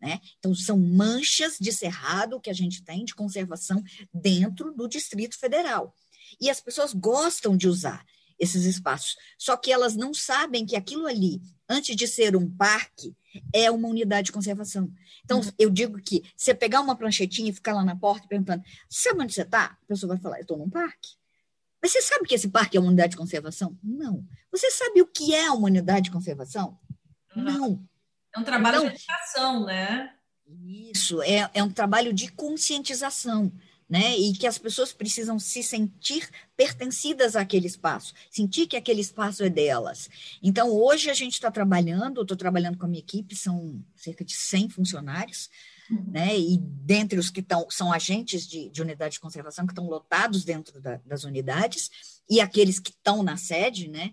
Né? 0.02 0.20
Então, 0.38 0.54
são 0.54 0.78
manchas 0.78 1.58
de 1.60 1.72
cerrado 1.72 2.40
que 2.40 2.50
a 2.50 2.54
gente 2.54 2.84
tem 2.84 3.06
de 3.06 3.16
conservação 3.16 3.82
dentro 4.14 4.74
do 4.74 4.88
Distrito 4.88 5.40
Federal. 5.40 5.96
E 6.42 6.50
as 6.50 6.60
pessoas 6.60 6.94
gostam 6.94 7.56
de 7.56 7.68
usar 7.68 8.06
esses 8.44 8.66
espaços, 8.66 9.16
só 9.38 9.58
que 9.58 9.72
elas 9.72 9.96
não 9.96 10.14
sabem 10.14 10.66
que 10.66 10.76
aquilo 10.76 11.08
ali, 11.08 11.42
antes 11.68 11.96
de 11.96 12.08
ser 12.08 12.36
um 12.36 12.50
parque, 12.50 13.16
é 13.54 13.72
uma 13.72 13.88
unidade 13.88 14.28
de 14.28 14.32
conservação. 14.32 14.92
Então, 15.24 15.40
uhum. 15.40 15.52
eu 15.58 15.70
digo 15.70 16.00
que 16.02 16.24
você 16.36 16.54
pegar 16.54 16.82
uma 16.82 16.96
pranchetinha 16.96 17.50
e 17.50 17.54
ficar 17.54 17.74
lá 17.74 17.84
na 17.84 17.96
porta 17.96 18.28
perguntando, 18.28 18.64
sabe 18.90 19.22
onde 19.22 19.34
você 19.34 19.42
está? 19.42 19.78
A 19.82 19.86
pessoa 19.88 20.14
vai 20.14 20.22
falar, 20.22 20.38
eu 20.38 20.42
estou 20.42 20.58
num 20.58 20.70
parque. 20.70 21.16
Mas 21.82 21.92
você 21.92 22.02
sabe 22.02 22.26
que 22.26 22.36
esse 22.36 22.50
parque 22.50 22.78
é 22.78 22.80
uma 22.80 22.88
unidade 22.88 23.12
de 23.12 23.18
conservação? 23.18 23.78
Não. 23.84 24.26
Você 24.52 24.72
sabe 24.72 25.02
o 25.02 25.08
que 25.08 25.34
é 25.34 25.50
uma 25.52 25.66
unidade 25.66 26.06
de 26.06 26.12
conservação? 26.12 26.78
Uhum. 27.36 27.44
Não. 27.44 27.90
É 28.36 28.40
um 28.40 28.44
trabalho 28.44 28.78
então, 28.78 28.90
de 28.90 28.96
educação, 28.96 29.66
né? 29.66 30.14
Isso, 30.66 31.22
é, 31.22 31.50
é 31.54 31.64
um 31.64 31.72
trabalho 31.72 32.14
de 32.14 32.32
conscientização 32.32 33.52
né? 33.94 34.18
E 34.18 34.34
que 34.34 34.48
as 34.48 34.58
pessoas 34.58 34.92
precisam 34.92 35.38
se 35.38 35.62
sentir 35.62 36.28
pertencidas 36.58 37.36
àquele 37.36 37.68
espaço, 37.68 38.12
sentir 38.32 38.66
que 38.66 38.76
aquele 38.76 39.02
espaço 39.02 39.44
é 39.44 39.52
delas. 39.52 40.10
Então, 40.42 40.72
hoje 40.72 41.12
a 41.12 41.14
gente 41.14 41.34
está 41.34 41.52
trabalhando, 41.52 42.24
estou 42.24 42.36
trabalhando 42.36 42.76
com 42.76 42.88
a 42.88 42.90
minha 42.90 43.04
equipe, 43.04 43.36
são 43.36 43.80
cerca 43.96 44.26
de 44.26 44.34
100 44.34 44.70
funcionários, 44.70 45.48
uhum. 45.92 46.06
né? 46.08 46.36
E 46.36 46.58
dentre 46.58 47.20
os 47.20 47.30
que 47.30 47.42
estão, 47.42 47.68
são 47.70 47.94
agentes 47.94 48.48
de, 48.48 48.68
de 48.68 48.82
unidade 48.82 49.14
de 49.14 49.20
conservação 49.20 49.68
que 49.68 49.74
estão 49.74 49.88
lotados 49.88 50.44
dentro 50.44 50.82
da, 50.82 51.00
das 51.06 51.24
unidades, 51.24 51.92
e 52.28 52.42
aqueles 52.42 52.80
que 52.80 52.90
estão 52.90 53.22
na 53.22 53.38
sede, 53.38 53.88
né? 53.88 54.12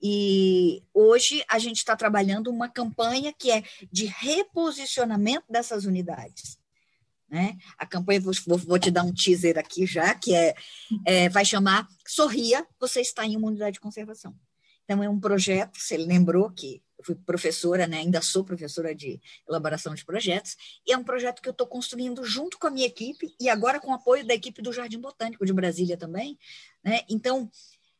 E 0.00 0.84
hoje 0.94 1.44
a 1.48 1.58
gente 1.58 1.78
está 1.78 1.96
trabalhando 1.96 2.48
uma 2.48 2.68
campanha 2.68 3.32
que 3.36 3.50
é 3.50 3.64
de 3.90 4.06
reposicionamento 4.06 5.46
dessas 5.50 5.84
unidades. 5.84 6.64
Né? 7.28 7.56
A 7.76 7.84
campanha, 7.84 8.20
vou, 8.20 8.32
vou, 8.58 8.78
te 8.78 8.90
dar 8.90 9.02
um 9.02 9.12
teaser 9.12 9.58
aqui 9.58 9.84
já, 9.84 10.14
que 10.14 10.34
é, 10.34 10.54
é, 11.04 11.28
vai 11.28 11.44
chamar 11.44 11.88
Sorria, 12.06 12.64
você 12.78 13.00
está 13.00 13.26
em 13.26 13.36
uma 13.36 13.48
unidade 13.48 13.74
de 13.74 13.80
conservação. 13.80 14.34
Então, 14.84 15.02
é 15.02 15.08
um 15.08 15.18
projeto, 15.18 15.76
você 15.76 15.96
lembrou 15.96 16.50
que 16.50 16.80
eu 16.96 17.04
fui 17.04 17.14
professora, 17.16 17.86
né? 17.86 17.98
ainda 17.98 18.22
sou 18.22 18.44
professora 18.44 18.94
de 18.94 19.20
elaboração 19.48 19.94
de 19.94 20.04
projetos, 20.04 20.56
e 20.86 20.92
é 20.92 20.96
um 20.96 21.02
projeto 21.02 21.42
que 21.42 21.48
eu 21.48 21.52
estou 21.52 21.66
construindo 21.66 22.24
junto 22.24 22.58
com 22.58 22.68
a 22.68 22.70
minha 22.70 22.86
equipe, 22.86 23.34
e 23.40 23.48
agora 23.48 23.80
com 23.80 23.90
o 23.90 23.94
apoio 23.94 24.24
da 24.24 24.32
equipe 24.32 24.62
do 24.62 24.72
Jardim 24.72 25.00
Botânico 25.00 25.44
de 25.44 25.52
Brasília 25.52 25.96
também. 25.96 26.38
Né? 26.84 27.00
Então, 27.08 27.50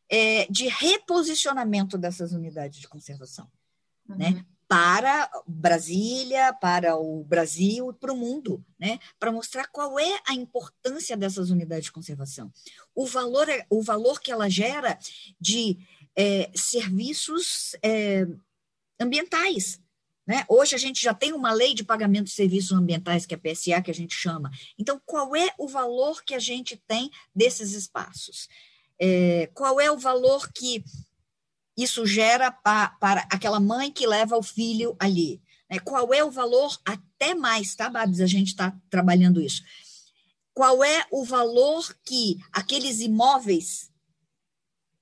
é, 0.08 0.46
de 0.46 0.68
reposicionamento 0.68 1.98
dessas 1.98 2.32
unidades 2.32 2.78
de 2.78 2.88
conservação. 2.88 3.50
Uhum. 4.08 4.16
Né? 4.16 4.46
Para 4.68 5.30
Brasília, 5.46 6.52
para 6.54 6.96
o 6.96 7.22
Brasil 7.24 7.90
e 7.90 7.94
para 7.94 8.12
o 8.12 8.16
mundo, 8.16 8.64
né? 8.78 8.98
para 9.18 9.30
mostrar 9.30 9.68
qual 9.68 9.98
é 9.98 10.20
a 10.26 10.34
importância 10.34 11.16
dessas 11.16 11.50
unidades 11.50 11.84
de 11.84 11.92
conservação. 11.92 12.52
O 12.94 13.06
valor, 13.06 13.48
é, 13.48 13.64
o 13.70 13.82
valor 13.82 14.20
que 14.20 14.32
ela 14.32 14.48
gera 14.48 14.98
de 15.40 15.78
é, 16.16 16.50
serviços 16.54 17.76
é, 17.82 18.26
ambientais. 18.98 19.80
Né? 20.26 20.44
Hoje 20.48 20.74
a 20.74 20.78
gente 20.78 21.00
já 21.00 21.14
tem 21.14 21.32
uma 21.32 21.52
lei 21.52 21.72
de 21.72 21.84
pagamento 21.84 22.24
de 22.24 22.32
serviços 22.32 22.72
ambientais, 22.72 23.24
que 23.24 23.34
é 23.34 23.38
a 23.38 23.40
PSA, 23.40 23.82
que 23.82 23.90
a 23.90 23.94
gente 23.94 24.14
chama. 24.14 24.50
Então, 24.76 25.00
qual 25.06 25.36
é 25.36 25.54
o 25.56 25.68
valor 25.68 26.24
que 26.24 26.34
a 26.34 26.40
gente 26.40 26.76
tem 26.88 27.10
desses 27.32 27.72
espaços? 27.72 28.48
É, 28.98 29.48
qual 29.54 29.80
é 29.80 29.90
o 29.90 29.98
valor 29.98 30.50
que 30.52 30.82
isso 31.76 32.06
gera 32.06 32.50
pa, 32.50 32.88
para 33.00 33.20
aquela 33.30 33.60
mãe 33.60 33.92
que 33.92 34.06
leva 34.06 34.36
o 34.36 34.42
filho 34.42 34.96
ali? 34.98 35.42
Né? 35.70 35.78
Qual 35.78 36.12
é 36.14 36.24
o 36.24 36.30
valor, 36.30 36.78
até 36.84 37.34
mais, 37.34 37.74
tá, 37.74 37.90
Babs? 37.90 38.20
A 38.20 38.26
gente 38.26 38.48
está 38.48 38.74
trabalhando 38.88 39.40
isso. 39.40 39.62
Qual 40.54 40.82
é 40.82 41.06
o 41.10 41.24
valor 41.24 41.94
que 42.04 42.38
aqueles 42.50 43.00
imóveis 43.00 43.90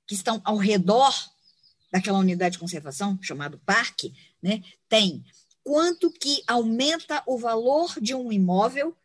que 0.07 0.15
estão 0.15 0.41
ao 0.45 0.57
redor 0.57 1.15
daquela 1.93 2.19
unidade 2.19 2.55
de 2.55 2.59
conservação, 2.59 3.17
chamado 3.23 3.61
parque, 3.65 4.13
né, 4.43 4.63
tem? 4.89 5.25
Quanto 5.63 6.11
que 6.11 6.43
aumenta 6.47 7.23
o 7.27 7.39
valor 7.39 7.95
de 8.01 8.15
um 8.15 8.33
imóvel 8.33 8.97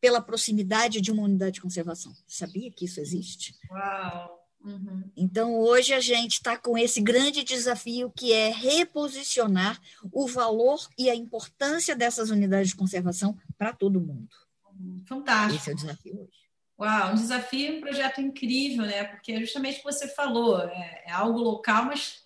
pela 0.00 0.20
proximidade 0.20 1.00
de 1.00 1.12
uma 1.12 1.24
unidade 1.24 1.56
de 1.56 1.60
conservação? 1.60 2.14
Sabia 2.26 2.70
que 2.72 2.86
isso 2.86 3.00
existe? 3.00 3.54
Uau! 3.70 4.37
Uhum. 4.64 5.04
Então, 5.16 5.58
hoje 5.58 5.94
a 5.94 6.00
gente 6.00 6.34
está 6.34 6.56
com 6.56 6.76
esse 6.76 7.00
grande 7.00 7.44
desafio 7.44 8.12
que 8.14 8.32
é 8.32 8.50
reposicionar 8.50 9.80
o 10.12 10.26
valor 10.26 10.88
e 10.98 11.08
a 11.08 11.14
importância 11.14 11.94
dessas 11.94 12.30
unidades 12.30 12.70
de 12.70 12.76
conservação 12.76 13.36
para 13.56 13.72
todo 13.72 14.00
mundo. 14.00 14.28
Fantástico. 15.06 15.56
Esse 15.56 15.70
é 15.70 15.72
o 15.72 15.76
desafio 15.76 16.20
hoje. 16.20 16.48
Uau, 16.80 17.10
um 17.10 17.14
desafio, 17.14 17.78
um 17.78 17.80
projeto 17.80 18.20
incrível, 18.20 18.84
né? 18.86 19.02
Porque 19.04 19.32
é 19.32 19.40
justamente 19.40 19.76
o 19.76 19.78
que 19.78 19.92
você 19.92 20.06
falou, 20.06 20.60
é, 20.60 21.04
é 21.06 21.10
algo 21.10 21.40
local, 21.40 21.86
mas 21.86 22.24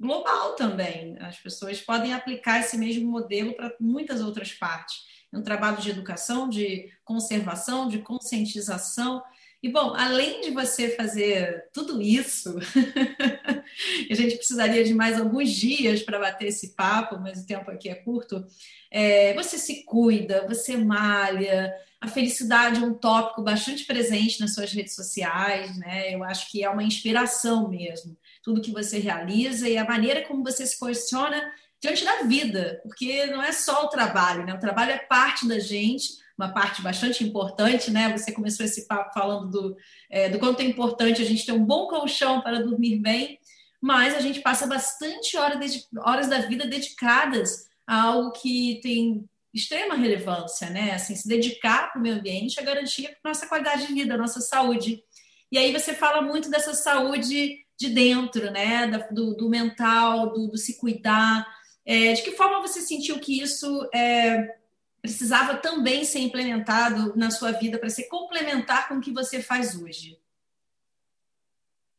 global 0.00 0.54
também. 0.54 1.18
As 1.20 1.38
pessoas 1.38 1.80
podem 1.80 2.14
aplicar 2.14 2.60
esse 2.60 2.78
mesmo 2.78 3.10
modelo 3.10 3.54
para 3.54 3.74
muitas 3.78 4.22
outras 4.22 4.52
partes. 4.52 5.04
É 5.32 5.36
um 5.36 5.42
trabalho 5.42 5.76
de 5.78 5.90
educação, 5.90 6.48
de 6.48 6.90
conservação, 7.04 7.88
de 7.88 7.98
conscientização 7.98 9.22
e 9.66 9.68
bom, 9.68 9.94
além 9.96 10.42
de 10.42 10.52
você 10.52 10.90
fazer 10.90 11.68
tudo 11.72 12.00
isso, 12.00 12.56
a 14.08 14.14
gente 14.14 14.36
precisaria 14.36 14.84
de 14.84 14.94
mais 14.94 15.18
alguns 15.18 15.50
dias 15.50 16.04
para 16.04 16.20
bater 16.20 16.46
esse 16.46 16.76
papo, 16.76 17.18
mas 17.18 17.42
o 17.42 17.46
tempo 17.48 17.68
aqui 17.68 17.88
é 17.88 17.96
curto. 17.96 18.46
É, 18.88 19.34
você 19.34 19.58
se 19.58 19.82
cuida, 19.82 20.46
você 20.46 20.76
malha, 20.76 21.74
a 22.00 22.06
felicidade 22.06 22.80
é 22.80 22.86
um 22.86 22.94
tópico 22.94 23.42
bastante 23.42 23.84
presente 23.86 24.38
nas 24.38 24.54
suas 24.54 24.72
redes 24.72 24.94
sociais, 24.94 25.76
né? 25.78 26.14
Eu 26.14 26.22
acho 26.22 26.48
que 26.48 26.62
é 26.62 26.70
uma 26.70 26.84
inspiração 26.84 27.68
mesmo, 27.68 28.16
tudo 28.44 28.62
que 28.62 28.70
você 28.70 29.00
realiza 29.00 29.68
e 29.68 29.76
a 29.76 29.84
maneira 29.84 30.22
como 30.28 30.44
você 30.44 30.64
se 30.64 30.78
posiciona 30.78 31.42
diante 31.80 32.04
da 32.04 32.22
vida, 32.22 32.78
porque 32.84 33.26
não 33.26 33.42
é 33.42 33.50
só 33.50 33.86
o 33.86 33.88
trabalho, 33.88 34.46
né? 34.46 34.54
O 34.54 34.60
trabalho 34.60 34.92
é 34.92 34.98
parte 34.98 35.48
da 35.48 35.58
gente 35.58 36.24
uma 36.36 36.52
parte 36.52 36.82
bastante 36.82 37.24
importante, 37.24 37.90
né? 37.90 38.16
Você 38.16 38.32
começou 38.32 38.64
esse 38.64 38.86
papo 38.86 39.12
falando 39.14 39.50
do, 39.50 39.76
é, 40.10 40.28
do 40.28 40.38
quanto 40.38 40.60
é 40.60 40.64
importante 40.64 41.22
a 41.22 41.24
gente 41.24 41.46
ter 41.46 41.52
um 41.52 41.64
bom 41.64 41.86
colchão 41.88 42.40
para 42.40 42.62
dormir 42.62 42.98
bem, 42.98 43.38
mas 43.80 44.14
a 44.14 44.20
gente 44.20 44.40
passa 44.40 44.66
bastante 44.66 45.36
horas, 45.36 45.88
horas 45.98 46.28
da 46.28 46.40
vida 46.40 46.66
dedicadas 46.66 47.66
a 47.86 48.02
algo 48.02 48.32
que 48.32 48.80
tem 48.82 49.24
extrema 49.54 49.94
relevância, 49.94 50.68
né? 50.68 50.92
Assim, 50.92 51.14
se 51.14 51.26
dedicar 51.26 51.90
para 51.90 51.98
o 51.98 52.02
meio 52.02 52.16
ambiente 52.16 52.60
é 52.60 52.62
garantir 52.62 53.06
a 53.06 53.28
nossa 53.28 53.46
qualidade 53.46 53.86
de 53.86 53.94
vida, 53.94 54.16
nossa 54.16 54.40
saúde. 54.40 55.02
E 55.50 55.56
aí 55.56 55.72
você 55.72 55.94
fala 55.94 56.20
muito 56.20 56.50
dessa 56.50 56.74
saúde 56.74 57.64
de 57.78 57.88
dentro, 57.90 58.50
né? 58.50 58.86
do, 59.10 59.34
do 59.34 59.48
mental, 59.48 60.32
do, 60.32 60.48
do, 60.48 60.58
se 60.58 60.78
cuidar. 60.78 61.46
É, 61.84 62.12
de 62.12 62.22
que 62.22 62.32
forma 62.32 62.60
você 62.60 62.80
sentiu 62.80 63.18
que 63.18 63.40
isso 63.40 63.88
é, 63.94 64.56
precisava 65.06 65.56
também 65.56 66.04
ser 66.04 66.18
implementado 66.18 67.14
na 67.16 67.30
sua 67.30 67.52
vida 67.52 67.78
para 67.78 67.88
ser 67.88 68.04
complementar 68.04 68.88
com 68.88 68.96
o 68.96 69.00
que 69.00 69.12
você 69.12 69.40
faz 69.40 69.74
hoje? 69.76 70.18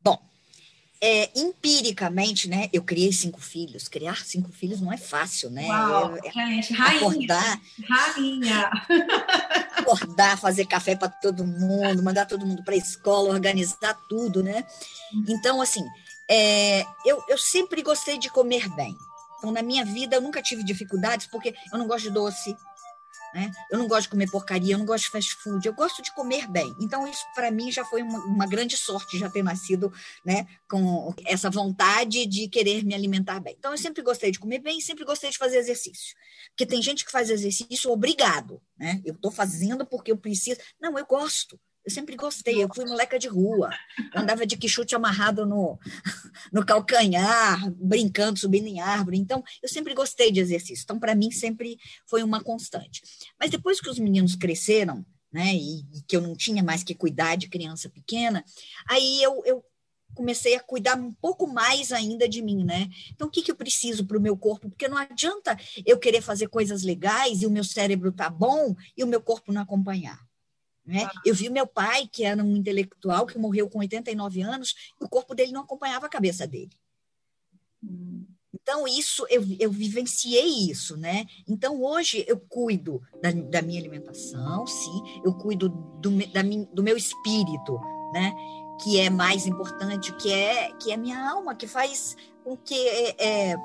Bom, 0.02 0.22
é, 1.02 1.30
empiricamente, 1.40 2.50
né? 2.50 2.70
Eu 2.74 2.84
criei 2.84 3.14
cinco 3.14 3.40
filhos. 3.40 3.88
Criar 3.88 4.26
cinco 4.26 4.52
filhos 4.52 4.82
não 4.82 4.92
é 4.92 4.98
fácil, 4.98 5.50
né? 5.50 5.68
Uau, 5.68 6.18
é, 6.18 6.32
gente, 6.32 6.74
rainha, 6.74 6.98
acordar, 6.98 7.62
rainha. 7.88 8.72
acordar, 9.78 10.38
fazer 10.38 10.66
café 10.66 10.96
para 10.96 11.10
todo 11.10 11.46
mundo, 11.46 12.04
mandar 12.04 12.26
todo 12.26 12.46
mundo 12.46 12.64
para 12.64 12.74
a 12.74 12.78
escola, 12.78 13.30
organizar 13.30 13.94
tudo, 14.10 14.44
né? 14.44 14.66
Então, 15.28 15.62
assim, 15.62 15.84
é, 16.30 16.86
eu, 17.06 17.24
eu 17.30 17.38
sempre 17.38 17.82
gostei 17.82 18.18
de 18.18 18.30
comer 18.30 18.68
bem. 18.76 18.96
Então, 19.38 19.52
na 19.52 19.62
minha 19.62 19.86
vida, 19.86 20.16
eu 20.16 20.22
nunca 20.22 20.42
tive 20.42 20.64
dificuldades, 20.64 21.28
porque 21.28 21.54
eu 21.72 21.78
não 21.78 21.88
gosto 21.88 22.06
de 22.06 22.12
doce, 22.12 22.56
né? 23.38 23.52
Eu 23.70 23.78
não 23.78 23.88
gosto 23.88 24.04
de 24.04 24.10
comer 24.10 24.32
porcaria, 24.32 24.74
eu 24.74 24.80
não 24.80 24.86
gosto 24.86 25.04
de 25.04 25.12
fast 25.12 25.36
food, 25.36 25.64
eu 25.64 25.74
gosto 25.74 26.02
de 26.02 26.12
comer 26.16 26.48
bem. 26.48 26.76
Então, 26.82 27.08
isso 27.08 27.24
para 27.36 27.52
mim 27.52 27.72
já 27.72 27.86
foi 27.86 28.02
uma, 28.02 28.18
uma, 28.26 28.48
grande 28.48 28.76
sorte 28.76 29.20
já 29.20 29.30
ter 29.30 29.44
nascido 29.44 29.94
né, 30.26 30.48
com 30.68 31.14
essa 31.24 31.48
vontade 31.48 32.26
de 32.26 32.48
querer 32.48 32.84
me 32.84 32.96
alimentar 32.96 33.40
bem. 33.40 33.56
Então, 33.56 33.72
eu 33.72 33.78
sempre 33.78 34.02
gostei 34.02 34.32
de 34.32 34.40
comer 34.40 34.58
bem 34.58 34.82
sempre 34.82 35.06
gostei 35.06 35.30
de 35.30 35.38
fazer 35.38 35.58
exercício. 35.58 36.16
Porque 36.50 36.66
tem 36.66 36.82
gente 36.82 37.06
que 37.06 37.12
faz 37.12 37.30
exercício 37.30 37.92
obrigado, 37.92 38.60
né? 38.76 39.00
Eu 39.06 39.14
estou 39.14 39.30
fazendo 39.30 39.86
porque 39.86 40.12
eu 40.12 40.18
preciso. 40.18 40.60
Não, 40.82 40.98
eu 40.98 41.06
gosto. 41.06 41.60
Eu 41.88 41.92
sempre 41.92 42.18
gostei, 42.18 42.62
eu 42.62 42.68
fui 42.76 42.84
moleca 42.84 43.18
de 43.18 43.30
rua. 43.30 43.70
Eu 44.14 44.22
andava 44.22 44.46
de 44.46 44.58
quichute 44.58 44.94
amarrado 44.94 45.46
no, 45.46 45.80
no 46.52 46.66
calcanhar, 46.66 47.72
brincando, 47.76 48.38
subindo 48.38 48.68
em 48.68 48.82
árvore. 48.82 49.18
Então, 49.18 49.42
eu 49.64 49.70
sempre 49.70 49.94
gostei 49.94 50.30
de 50.30 50.42
exercício. 50.42 50.84
Então, 50.84 51.00
para 51.00 51.16
mim, 51.16 51.32
sempre 51.32 51.78
foi 52.06 52.24
uma 52.24 52.44
constante. 52.44 53.02
Mas 53.40 53.52
depois 53.52 53.80
que 53.80 53.90
os 53.90 53.98
meninos 53.98 54.36
cresceram, 54.36 55.06
né, 55.32 55.56
e, 55.56 55.80
e, 55.94 56.02
que 56.06 56.18
eu 56.18 56.22
não 56.22 56.36
tinha 56.36 56.62
mais 56.62 56.84
que 56.84 56.94
cuidar 56.94 57.38
de 57.38 57.48
criança 57.48 57.90
pequena, 57.90 58.44
aí 58.90 59.24
eu, 59.24 59.42
eu 59.46 59.64
comecei 60.14 60.56
a 60.56 60.60
cuidar 60.60 61.00
um 61.00 61.14
pouco 61.14 61.48
mais 61.48 61.94
ainda 61.94 62.28
de 62.28 62.42
mim, 62.42 62.66
né? 62.66 62.90
Então, 63.14 63.30
o 63.30 63.32
que, 63.32 63.42
que 63.42 63.52
eu 63.52 63.56
preciso 63.56 64.06
para 64.06 64.18
o 64.18 64.22
meu 64.22 64.36
corpo? 64.36 64.70
Porque 64.70 64.90
não 64.90 64.98
adianta 64.98 65.58
eu 65.86 65.98
querer 65.98 66.22
fazer 66.22 66.50
coisas 66.50 66.84
legais 66.84 67.42
e 67.42 67.46
o 67.46 67.52
meu 67.52 67.64
cérebro 67.64 68.12
tá 68.12 68.30
bom 68.30 68.76
e 68.98 69.06
o 69.06 69.08
meu 69.08 69.22
corpo 69.22 69.54
não 69.54 69.62
acompanhar. 69.62 70.27
Né? 70.88 71.10
Eu 71.26 71.36
vi 71.36 71.50
meu 71.50 71.68
pai, 71.68 72.08
que 72.08 72.24
era 72.24 72.42
um 72.42 72.56
intelectual, 72.56 73.28
que 73.28 73.38
morreu 73.38 73.70
com 73.70 73.80
89 73.80 74.42
anos, 74.42 74.94
e 75.00 75.04
o 75.04 75.10
corpo 75.10 75.36
dele 75.36 75.52
não 75.52 75.62
acompanhava 75.62 76.06
a 76.06 76.10
cabeça 76.10 76.48
dele. 76.48 76.72
Hum. 77.84 78.26
Então, 78.54 78.88
isso, 78.88 79.26
eu, 79.30 79.46
eu 79.60 79.70
vivenciei 79.70 80.70
isso, 80.70 80.96
né? 80.96 81.26
Então, 81.48 81.84
hoje, 81.84 82.24
eu 82.28 82.40
cuido 82.40 83.02
da, 83.22 83.32
da 83.32 83.62
minha 83.62 83.80
alimentação, 83.80 84.66
sim, 84.66 85.22
eu 85.24 85.34
cuido 85.34 85.70
do, 85.70 86.10
da, 86.32 86.42
do 86.74 86.82
meu 86.82 86.96
espírito, 86.96 87.80
né? 88.14 88.34
Que 88.82 89.00
é 89.00 89.10
mais 89.10 89.46
importante, 89.46 90.14
que 90.14 90.32
é, 90.32 90.72
que 90.74 90.92
é 90.92 90.96
a 90.96 90.98
minha 90.98 91.30
alma, 91.30 91.56
que 91.56 91.68
faz 91.68 92.16
com 92.44 92.56
que 92.56 92.76
é, 92.76 93.16
é, 93.52 93.56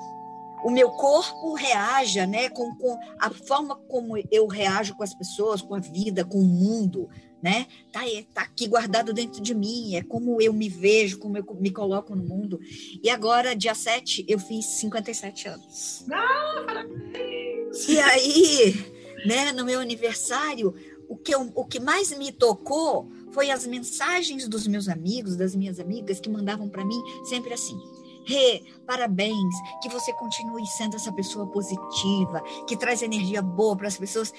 o 0.65 0.71
meu 0.71 0.91
corpo 0.91 1.55
reaja, 1.55 2.27
né, 2.27 2.49
com, 2.49 2.75
com, 2.77 2.97
a 3.19 3.31
forma 3.31 3.77
como 3.77 4.17
eu 4.31 4.47
reajo 4.47 4.95
com 4.95 5.03
as 5.03 5.15
pessoas, 5.15 5.61
com 5.61 5.75
a 5.75 5.81
vida, 5.81 6.25
com 6.25 6.39
o 6.39 6.45
mundo, 6.45 7.09
né? 7.43 7.67
Tá, 7.91 8.01
tá 8.33 8.43
aqui 8.43 8.69
guardado 8.69 9.13
dentro 9.13 9.43
de 9.43 9.55
mim, 9.55 9.97
é 9.97 10.03
como 10.03 10.41
eu 10.41 10.53
me 10.53 10.69
vejo, 10.69 11.19
como 11.19 11.37
eu 11.37 11.45
me 11.59 11.71
coloco 11.71 12.15
no 12.15 12.23
mundo. 12.23 12.61
E 13.03 13.11
agora, 13.11 13.57
dia 13.57 13.75
7, 13.75 14.25
eu 14.29 14.39
fiz 14.39 14.65
57 14.65 15.49
anos. 15.49 16.05
Ah, 16.11 16.65
parabéns! 16.65 17.89
E 17.89 17.99
aí, 17.99 18.93
né, 19.27 19.51
no 19.53 19.65
meu 19.65 19.81
aniversário, 19.81 20.75
o 21.09 21.17
que, 21.17 21.35
eu, 21.35 21.51
o 21.55 21.65
que 21.65 21.81
mais 21.81 22.17
me 22.17 22.31
tocou 22.31 23.11
foi 23.33 23.51
as 23.51 23.67
mensagens 23.67 24.47
dos 24.47 24.67
meus 24.67 24.89
amigos, 24.89 25.37
das 25.37 25.55
minhas 25.55 25.81
amigas, 25.81 26.21
que 26.21 26.31
mandavam 26.31 26.69
para 26.69 26.85
mim 26.85 27.03
sempre 27.25 27.53
assim: 27.53 27.79
Rê, 28.25 28.63
parabéns, 28.87 29.55
que 29.83 29.89
você 29.89 30.13
continue 30.13 30.67
sendo 30.67 30.97
essa 30.97 31.13
pessoa 31.13 31.47
positiva, 31.51 32.43
que 32.67 32.77
traz 32.77 33.03
energia 33.03 33.43
boa 33.43 33.77
para 33.77 33.89
as 33.89 33.97
pessoas. 33.97 34.33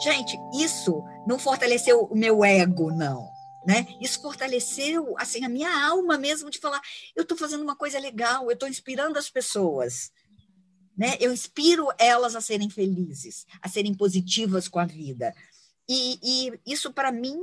Gente, 0.00 0.38
isso 0.54 1.02
não 1.26 1.38
fortaleceu 1.38 2.04
o 2.04 2.16
meu 2.16 2.44
ego, 2.44 2.90
não. 2.92 3.28
Né? 3.66 3.86
Isso 4.00 4.20
fortaleceu 4.20 5.14
assim 5.18 5.44
a 5.44 5.48
minha 5.48 5.86
alma 5.86 6.18
mesmo 6.18 6.50
de 6.50 6.58
falar, 6.58 6.82
eu 7.16 7.22
estou 7.22 7.36
fazendo 7.36 7.62
uma 7.62 7.74
coisa 7.74 7.98
legal, 7.98 8.44
eu 8.44 8.52
estou 8.52 8.68
inspirando 8.68 9.18
as 9.18 9.30
pessoas. 9.30 10.12
Né? 10.96 11.16
Eu 11.18 11.32
inspiro 11.32 11.88
elas 11.98 12.36
a 12.36 12.40
serem 12.40 12.68
felizes, 12.68 13.46
a 13.62 13.68
serem 13.68 13.94
positivas 13.94 14.68
com 14.68 14.78
a 14.78 14.84
vida. 14.84 15.34
E, 15.88 16.18
e 16.22 16.72
isso, 16.72 16.92
para 16.92 17.10
mim, 17.10 17.38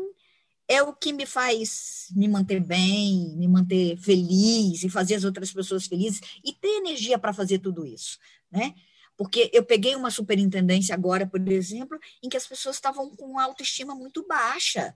é 0.71 0.81
o 0.81 0.93
que 0.93 1.11
me 1.11 1.25
faz 1.25 2.07
me 2.15 2.29
manter 2.29 2.61
bem, 2.61 3.35
me 3.35 3.45
manter 3.45 3.97
feliz 3.97 4.83
e 4.83 4.89
fazer 4.89 5.15
as 5.15 5.25
outras 5.25 5.51
pessoas 5.51 5.85
felizes 5.85 6.21
e 6.41 6.53
ter 6.53 6.77
energia 6.77 7.19
para 7.19 7.33
fazer 7.33 7.59
tudo 7.59 7.85
isso, 7.85 8.17
né? 8.49 8.73
Porque 9.17 9.51
eu 9.53 9.65
peguei 9.65 9.95
uma 9.95 10.09
superintendência 10.09 10.95
agora, 10.95 11.27
por 11.27 11.45
exemplo, 11.49 11.99
em 12.23 12.29
que 12.29 12.37
as 12.37 12.47
pessoas 12.47 12.77
estavam 12.77 13.13
com 13.17 13.37
autoestima 13.37 13.93
muito 13.93 14.25
baixa, 14.25 14.95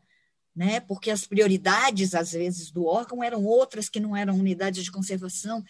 né? 0.55 0.79
Porque 0.79 1.11
as 1.11 1.27
prioridades, 1.27 2.15
às 2.15 2.31
vezes, 2.31 2.71
do 2.71 2.85
órgão 2.85 3.21
eram 3.21 3.43
outras 3.43 3.89
que 3.89 3.99
não 3.99 4.15
eram 4.15 4.35
unidades 4.35 4.85
de 4.85 4.91
conservação. 4.91 5.61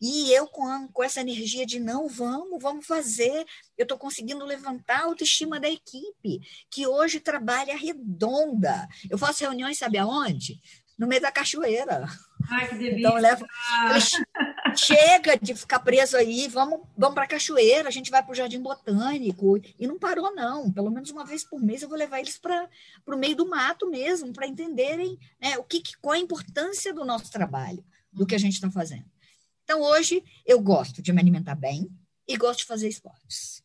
E 0.00 0.32
eu, 0.32 0.46
com, 0.46 0.88
com 0.88 1.04
essa 1.04 1.20
energia 1.20 1.66
de 1.66 1.78
não, 1.78 2.08
vamos, 2.08 2.62
vamos 2.62 2.86
fazer, 2.86 3.44
eu 3.76 3.82
estou 3.82 3.98
conseguindo 3.98 4.44
levantar 4.46 5.00
a 5.00 5.04
autoestima 5.04 5.60
da 5.60 5.68
equipe, 5.68 6.40
que 6.70 6.86
hoje 6.86 7.20
trabalha 7.20 7.76
redonda. 7.76 8.88
Eu 9.10 9.18
faço 9.18 9.44
reuniões, 9.44 9.76
sabe 9.76 9.98
aonde? 9.98 10.58
No 10.98 11.06
meio 11.06 11.20
da 11.20 11.30
cachoeira. 11.30 12.06
Ai, 12.50 12.68
que 12.68 12.74
delícia. 12.76 12.98
Então, 12.98 13.16
eu 13.16 13.22
levo, 13.22 13.46
chega 14.76 15.38
de 15.38 15.54
ficar 15.54 15.80
preso 15.80 16.16
aí, 16.16 16.48
vamos, 16.48 16.80
vamos 16.96 17.14
para 17.14 17.24
a 17.24 17.28
cachoeira, 17.28 17.88
a 17.88 17.92
gente 17.92 18.10
vai 18.10 18.22
para 18.22 18.32
o 18.32 18.34
Jardim 18.34 18.60
Botânico. 18.60 19.60
E 19.78 19.86
não 19.86 19.98
parou, 19.98 20.34
não. 20.34 20.72
Pelo 20.72 20.90
menos 20.90 21.10
uma 21.10 21.24
vez 21.26 21.44
por 21.44 21.60
mês 21.60 21.82
eu 21.82 21.88
vou 21.88 21.98
levar 21.98 22.20
eles 22.20 22.38
para 22.38 22.68
o 23.06 23.16
meio 23.16 23.36
do 23.36 23.48
mato 23.48 23.88
mesmo, 23.88 24.32
para 24.32 24.46
entenderem 24.46 25.18
né, 25.40 25.58
o 25.58 25.64
que, 25.64 25.82
qual 26.00 26.14
a 26.14 26.18
importância 26.18 26.92
do 26.94 27.04
nosso 27.04 27.30
trabalho, 27.30 27.84
do 28.10 28.26
que 28.26 28.34
a 28.34 28.38
gente 28.38 28.54
está 28.54 28.70
fazendo. 28.70 29.09
Então, 29.70 29.82
hoje, 29.82 30.24
eu 30.44 30.60
gosto 30.60 31.00
de 31.00 31.12
me 31.12 31.20
alimentar 31.20 31.54
bem 31.54 31.88
e 32.26 32.36
gosto 32.36 32.58
de 32.58 32.64
fazer 32.64 32.88
esportes. 32.88 33.62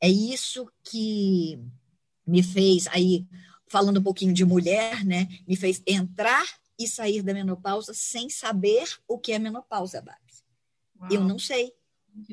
É 0.00 0.08
isso 0.08 0.66
que 0.82 1.62
me 2.26 2.42
fez, 2.42 2.86
aí, 2.86 3.26
falando 3.68 4.00
um 4.00 4.02
pouquinho 4.02 4.32
de 4.32 4.46
mulher, 4.46 5.04
né, 5.04 5.28
me 5.46 5.54
fez 5.54 5.82
entrar 5.86 6.42
e 6.78 6.88
sair 6.88 7.20
da 7.20 7.34
menopausa 7.34 7.92
sem 7.92 8.30
saber 8.30 8.88
o 9.06 9.18
que 9.18 9.30
é 9.30 9.38
menopausa, 9.38 10.00
Babs. 10.00 10.42
Eu 11.10 11.22
não 11.22 11.38
sei. 11.38 11.70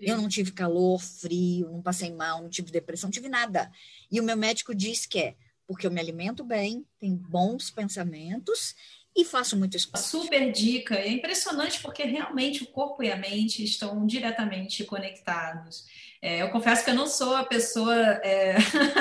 Eu 0.01 0.15
não 0.15 0.29
tive 0.29 0.53
calor, 0.53 1.01
frio, 1.01 1.69
não 1.69 1.81
passei 1.81 2.13
mal, 2.13 2.41
não 2.41 2.49
tive 2.49 2.71
depressão, 2.71 3.07
não 3.09 3.11
tive 3.13 3.27
nada. 3.27 3.69
E 4.09 4.21
o 4.21 4.23
meu 4.23 4.37
médico 4.37 4.73
disse 4.73 5.09
que 5.09 5.19
é 5.19 5.35
porque 5.67 5.85
eu 5.85 5.91
me 5.91 5.99
alimento 5.99 6.41
bem, 6.43 6.85
tenho 6.97 7.17
bons 7.17 7.69
pensamentos 7.69 8.73
e 9.15 9.25
faço 9.25 9.57
muito 9.57 9.75
esporte. 9.75 10.07
Super 10.07 10.51
dica. 10.51 10.95
É 10.95 11.09
impressionante 11.09 11.81
porque 11.81 12.03
realmente 12.03 12.63
o 12.63 12.67
corpo 12.67 13.03
e 13.03 13.11
a 13.11 13.17
mente 13.17 13.63
estão 13.63 14.05
diretamente 14.05 14.83
conectados. 14.83 15.85
É, 16.21 16.41
eu 16.41 16.49
confesso 16.49 16.83
que 16.83 16.91
eu 16.91 16.95
não 16.95 17.07
sou 17.07 17.35
a 17.35 17.45
pessoa 17.45 17.95
é, 17.95 18.55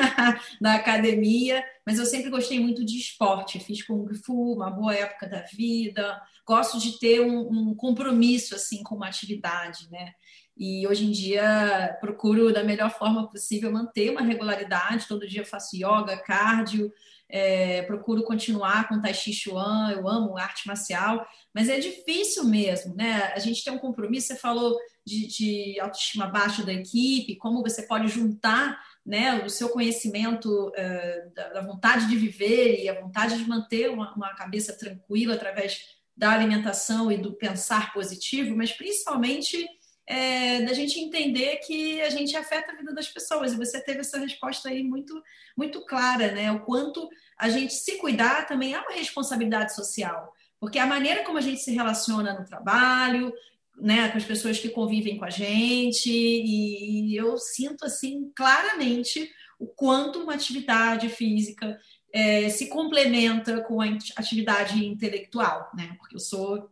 da 0.61 0.75
academia, 0.75 1.65
mas 1.85 1.99
eu 1.99 2.07
sempre 2.07 2.31
gostei 2.31 2.61
muito 2.61 2.85
de 2.85 2.97
esporte. 2.97 3.61
Fiz 3.61 3.83
Kung 3.83 4.13
Fu, 4.15 4.55
uma 4.55 4.71
boa 4.71 4.95
época 4.95 5.29
da 5.29 5.43
vida. 5.43 6.21
Gosto 6.47 6.79
de 6.79 6.99
ter 6.99 7.21
um, 7.21 7.71
um 7.71 7.75
compromisso 7.75 8.55
assim 8.55 8.83
com 8.83 8.95
uma 8.95 9.09
atividade, 9.09 9.91
né? 9.91 10.13
E 10.57 10.87
hoje 10.89 11.07
em 11.07 11.13
dia 11.13 11.97
procuro 12.01 12.53
da 12.53 12.65
melhor 12.65 12.91
forma 12.91 13.29
possível 13.31 13.71
manter 13.71 14.11
uma 14.11 14.23
regularidade. 14.23 15.07
Todo 15.07 15.29
dia 15.29 15.45
faço 15.45 15.77
yoga, 15.77 16.17
cardio, 16.17 16.93
é, 17.31 17.83
procuro 17.83 18.23
continuar 18.23 18.89
com 18.89 19.01
Tai 19.01 19.13
Chi 19.13 19.33
Chuan, 19.33 19.93
eu 19.93 20.09
amo 20.09 20.39
arte 20.39 20.67
marcial, 20.67 21.27
mas 21.55 21.69
é 21.69 21.79
difícil 21.79 22.45
mesmo, 22.45 22.95
né? 22.95 23.33
A 23.35 23.39
gente 23.39 23.63
tem 23.63 23.73
um 23.73 23.79
compromisso, 23.79 24.29
você 24.29 24.37
falou 24.37 24.77
de, 25.05 25.27
de 25.27 25.81
autoestima 25.81 26.27
baixa 26.27 26.65
da 26.65 26.73
equipe, 26.73 27.37
como 27.37 27.63
você 27.63 27.83
pode 27.83 28.09
juntar 28.09 28.79
né, 29.05 29.43
o 29.45 29.49
seu 29.49 29.71
conhecimento 29.71 30.71
é, 30.77 31.29
da, 31.35 31.63
vontade 31.63 32.09
de 32.09 32.17
viver 32.17 32.83
e 32.83 32.89
a 32.89 33.01
vontade 33.01 33.39
de 33.39 33.49
manter 33.49 33.91
uma, 33.91 34.15
uma 34.15 34.35
cabeça 34.35 34.77
tranquila 34.77 35.35
através 35.35 35.97
da 36.15 36.33
alimentação 36.33 37.11
e 37.11 37.17
do 37.17 37.33
pensar 37.33 37.93
positivo, 37.93 38.55
mas 38.57 38.73
principalmente 38.73 39.67
é, 40.09 40.63
da 40.63 40.73
gente 40.73 40.99
entender 40.99 41.57
que 41.59 42.01
a 42.01 42.09
gente 42.09 42.35
afeta 42.35 42.73
a 42.73 42.75
vida 42.75 42.95
das 42.95 43.09
pessoas. 43.09 43.53
E 43.53 43.57
você 43.57 43.79
teve 43.85 44.01
essa 44.01 44.19
resposta 44.19 44.71
aí 44.71 44.83
muito, 44.83 45.23
muito 45.55 45.85
clara, 45.85 46.33
né? 46.33 46.51
O 46.51 46.61
quanto 46.61 47.07
a 47.37 47.51
gente 47.51 47.75
se 47.75 47.99
cuidar 47.99 48.47
também 48.47 48.73
é 48.73 48.81
uma 48.81 48.95
responsabilidade 48.95 49.75
social. 49.75 50.33
Porque 50.59 50.79
a 50.79 50.87
maneira 50.87 51.23
como 51.25 51.37
a 51.37 51.43
gente 51.43 51.61
se 51.61 51.73
relaciona 51.73 52.33
no 52.33 52.47
trabalho, 52.47 53.33
né, 53.77 54.09
com 54.09 54.17
as 54.17 54.25
pessoas 54.25 54.59
que 54.59 54.71
convivem 54.71 55.19
com 55.19 55.27
a 55.27 55.31
gente, 55.31 56.11
e 56.11 57.15
eu 57.15 57.37
sinto 57.37 57.85
assim 57.85 58.33
claramente 58.35 59.31
o 59.59 59.67
quanto 59.67 60.21
uma 60.21 60.35
atividade 60.35 61.09
física 61.11 61.79
é, 62.13 62.49
se 62.49 62.69
complementa 62.69 63.61
com 63.61 63.81
a 63.81 63.87
atividade 64.17 64.85
intelectual, 64.85 65.71
né? 65.77 65.95
Porque 65.99 66.17
eu 66.17 66.21
sou 66.21 66.69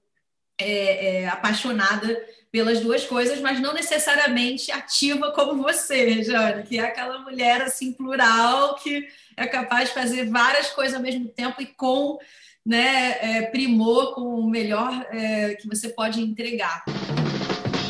é, 0.58 1.22
é, 1.22 1.28
apaixonada 1.28 2.20
pelas 2.50 2.80
duas 2.80 3.04
coisas, 3.04 3.40
mas 3.40 3.60
não 3.60 3.74
necessariamente 3.74 4.72
ativa 4.72 5.30
como 5.32 5.62
você, 5.62 6.22
Jane, 6.22 6.62
que 6.62 6.78
é 6.78 6.82
aquela 6.82 7.18
mulher 7.18 7.60
assim 7.60 7.92
plural 7.92 8.76
que 8.76 9.06
é 9.36 9.46
capaz 9.46 9.88
de 9.88 9.94
fazer 9.94 10.30
várias 10.30 10.70
coisas 10.70 10.94
ao 10.94 11.02
mesmo 11.02 11.28
tempo 11.28 11.60
e 11.60 11.66
com 11.66 12.18
né, 12.64 13.16
é, 13.20 13.42
primor, 13.42 14.14
com 14.14 14.22
o 14.22 14.48
melhor 14.48 15.06
é, 15.10 15.54
que 15.54 15.68
você 15.68 15.90
pode 15.90 16.20
entregar. 16.20 16.84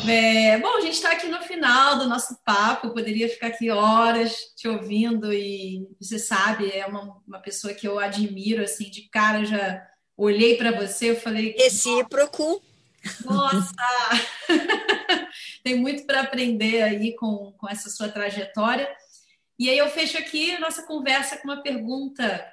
É, 0.07 0.57
bom, 0.59 0.77
a 0.77 0.81
gente 0.81 0.93
está 0.93 1.11
aqui 1.11 1.27
no 1.27 1.41
final 1.41 1.97
do 1.97 2.07
nosso 2.07 2.37
papo, 2.45 2.87
eu 2.87 2.93
poderia 2.93 3.27
ficar 3.27 3.47
aqui 3.47 3.69
horas 3.69 4.35
te 4.55 4.67
ouvindo 4.67 5.33
e 5.33 5.85
você 5.99 6.17
sabe, 6.17 6.69
é 6.71 6.85
uma, 6.85 7.21
uma 7.27 7.39
pessoa 7.39 7.73
que 7.73 7.87
eu 7.87 7.99
admiro, 7.99 8.63
assim, 8.63 8.89
de 8.89 9.03
cara 9.09 9.43
já 9.43 9.85
olhei 10.17 10.57
para 10.57 10.71
você, 10.71 11.11
eu 11.11 11.15
falei... 11.15 11.55
Recíproco. 11.57 12.61
Nossa! 13.23 13.71
Tem 15.63 15.79
muito 15.79 16.05
para 16.05 16.21
aprender 16.21 16.81
aí 16.81 17.15
com, 17.15 17.53
com 17.53 17.69
essa 17.69 17.89
sua 17.89 18.09
trajetória. 18.09 18.89
E 19.59 19.69
aí 19.69 19.77
eu 19.77 19.89
fecho 19.89 20.17
aqui 20.17 20.55
a 20.55 20.59
nossa 20.59 20.83
conversa 20.83 21.37
com 21.37 21.47
uma 21.47 21.61
pergunta: 21.61 22.45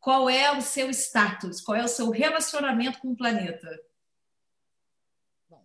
qual 0.00 0.28
é 0.28 0.56
o 0.56 0.60
seu 0.60 0.90
status? 0.90 1.60
Qual 1.60 1.76
é 1.76 1.84
o 1.84 1.88
seu 1.88 2.10
relacionamento 2.10 2.98
com 2.98 3.08
o 3.08 3.16
planeta? 3.16 3.68
Bom, 5.48 5.64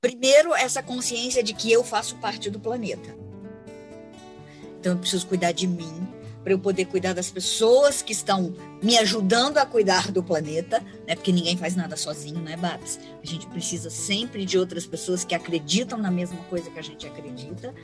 primeiro, 0.00 0.54
essa 0.54 0.82
consciência 0.82 1.42
de 1.42 1.54
que 1.54 1.70
eu 1.70 1.84
faço 1.84 2.16
parte 2.16 2.50
do 2.50 2.60
planeta. 2.60 3.16
Então 4.78 4.92
eu 4.92 4.98
preciso 4.98 5.26
cuidar 5.26 5.52
de 5.52 5.66
mim, 5.66 6.06
para 6.44 6.52
eu 6.52 6.58
poder 6.58 6.84
cuidar 6.84 7.14
das 7.14 7.30
pessoas 7.30 8.02
que 8.02 8.12
estão 8.12 8.54
me 8.82 8.98
ajudando 8.98 9.56
a 9.56 9.64
cuidar 9.64 10.12
do 10.12 10.22
planeta, 10.22 10.84
né? 11.08 11.14
Porque 11.14 11.32
ninguém 11.32 11.56
faz 11.56 11.74
nada 11.74 11.96
sozinho, 11.96 12.38
né, 12.38 12.54
Babs? 12.54 13.00
A 13.22 13.26
gente 13.26 13.46
precisa 13.46 13.88
sempre 13.88 14.44
de 14.44 14.58
outras 14.58 14.86
pessoas 14.86 15.24
que 15.24 15.34
acreditam 15.34 15.98
na 15.98 16.10
mesma 16.10 16.38
coisa 16.50 16.70
que 16.70 16.78
a 16.78 16.82
gente 16.82 17.06
acredita. 17.06 17.74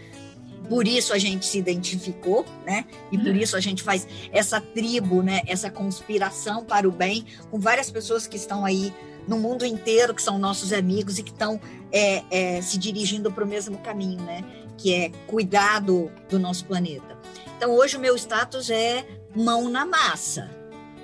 Por 0.69 0.87
isso 0.87 1.15
a 1.15 1.19
gente 1.19 1.47
se 1.47 1.59
identificou, 1.59 2.45
né? 2.67 2.85
E 3.11 3.17
por 3.17 3.35
isso 3.35 3.57
a 3.57 3.61
gente 3.61 3.83
faz 3.83 4.07
essa 4.31 4.61
tribo, 4.61 5.23
né? 5.23 5.41
Essa 5.47 5.71
conspiração 5.71 6.63
para 6.63 6.87
o 6.87 6.93
bem 6.93 7.25
com 7.51 7.59
várias 7.59 7.91
pessoas 7.91 8.27
que 8.27 8.37
estão 8.37 8.65
aí 8.65 8.93
no 9.27 9.39
mundo 9.39 9.65
inteiro, 9.65 10.15
que 10.15 10.23
são 10.23 10.39
nossos 10.39 10.73
amigos 10.73 11.19
e 11.19 11.23
que 11.23 11.33
estão 11.33 11.59
é, 11.91 12.23
é, 12.31 12.63
se 12.63 12.77
dirigindo 12.77 13.33
para 13.33 13.43
o 13.43 13.47
mesmo 13.49 13.79
caminho, 13.79 14.23
né? 14.23 14.45
Que 14.77 14.95
é 14.95 15.11
cuidar 15.27 15.81
do, 15.81 16.11
do 16.29 16.39
nosso 16.39 16.67
planeta. 16.67 17.20
Então, 17.61 17.77
hoje 17.77 17.99
o 17.99 18.01
meu 18.01 18.17
status 18.17 18.71
é 18.71 19.07
mão 19.37 19.69
na 19.69 19.85
massa. 19.85 20.51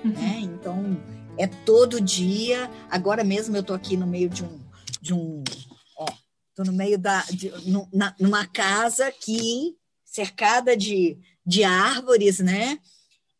Uhum. 0.03 0.11
Né? 0.11 0.39
Então, 0.41 0.99
é 1.37 1.45
todo 1.45 2.01
dia. 2.01 2.67
Agora 2.89 3.23
mesmo 3.23 3.55
eu 3.55 3.61
estou 3.61 3.75
aqui 3.75 3.95
no 3.95 4.07
meio 4.07 4.27
de 4.27 4.43
um. 4.43 4.59
De 4.99 5.13
um 5.13 5.43
ó, 5.95 6.07
tô 6.55 6.63
no 6.63 6.73
meio 6.73 6.97
da. 6.97 7.21
De, 7.25 7.53
na, 7.93 8.15
numa 8.19 8.43
casa 8.47 9.05
aqui, 9.05 9.77
cercada 10.03 10.75
de, 10.75 11.19
de 11.45 11.63
árvores, 11.63 12.39
né? 12.39 12.79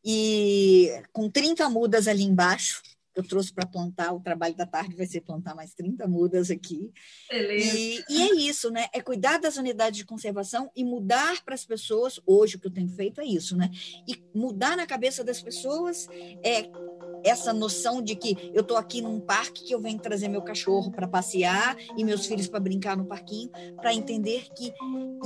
E 0.05 0.91
com 1.11 1.27
30 1.27 1.67
mudas 1.69 2.07
ali 2.07 2.21
embaixo 2.21 2.83
eu 3.17 3.23
trouxe 3.23 3.51
para 3.51 3.65
plantar, 3.65 4.13
o 4.13 4.19
trabalho 4.19 4.55
da 4.55 4.65
tarde 4.65 4.95
vai 4.95 5.07
ser 5.07 5.21
plantar 5.21 5.55
mais 5.55 5.73
30 5.73 6.07
mudas 6.07 6.51
aqui. 6.51 6.91
E, 7.31 8.03
e, 8.07 8.21
é 8.21 8.35
isso, 8.35 8.69
né? 8.69 8.87
É 8.93 9.01
cuidar 9.01 9.39
das 9.39 9.57
unidades 9.57 9.97
de 9.97 10.05
conservação 10.05 10.69
e 10.75 10.83
mudar 10.83 11.43
para 11.43 11.55
as 11.55 11.65
pessoas, 11.65 12.19
hoje 12.27 12.55
o 12.55 12.59
que 12.59 12.67
eu 12.67 12.71
tenho 12.73 12.89
feito 12.89 13.19
é 13.19 13.25
isso, 13.25 13.57
né? 13.57 13.71
E 14.07 14.23
mudar 14.35 14.77
na 14.77 14.85
cabeça 14.85 15.23
das 15.23 15.41
pessoas 15.41 16.07
é, 16.43 16.69
essa 17.23 17.51
noção 17.51 18.03
de 18.03 18.15
que 18.15 18.51
eu 18.53 18.61
estou 18.61 18.77
aqui 18.77 19.01
num 19.01 19.19
parque 19.19 19.63
que 19.63 19.73
eu 19.73 19.81
venho 19.81 19.99
trazer 19.99 20.27
meu 20.27 20.43
cachorro 20.43 20.91
para 20.91 21.07
passear 21.07 21.75
e 21.97 22.03
meus 22.03 22.27
filhos 22.27 22.47
para 22.47 22.59
brincar 22.59 22.95
no 22.95 23.05
parquinho, 23.05 23.49
para 23.77 23.95
entender 23.95 24.47
que 24.55 24.71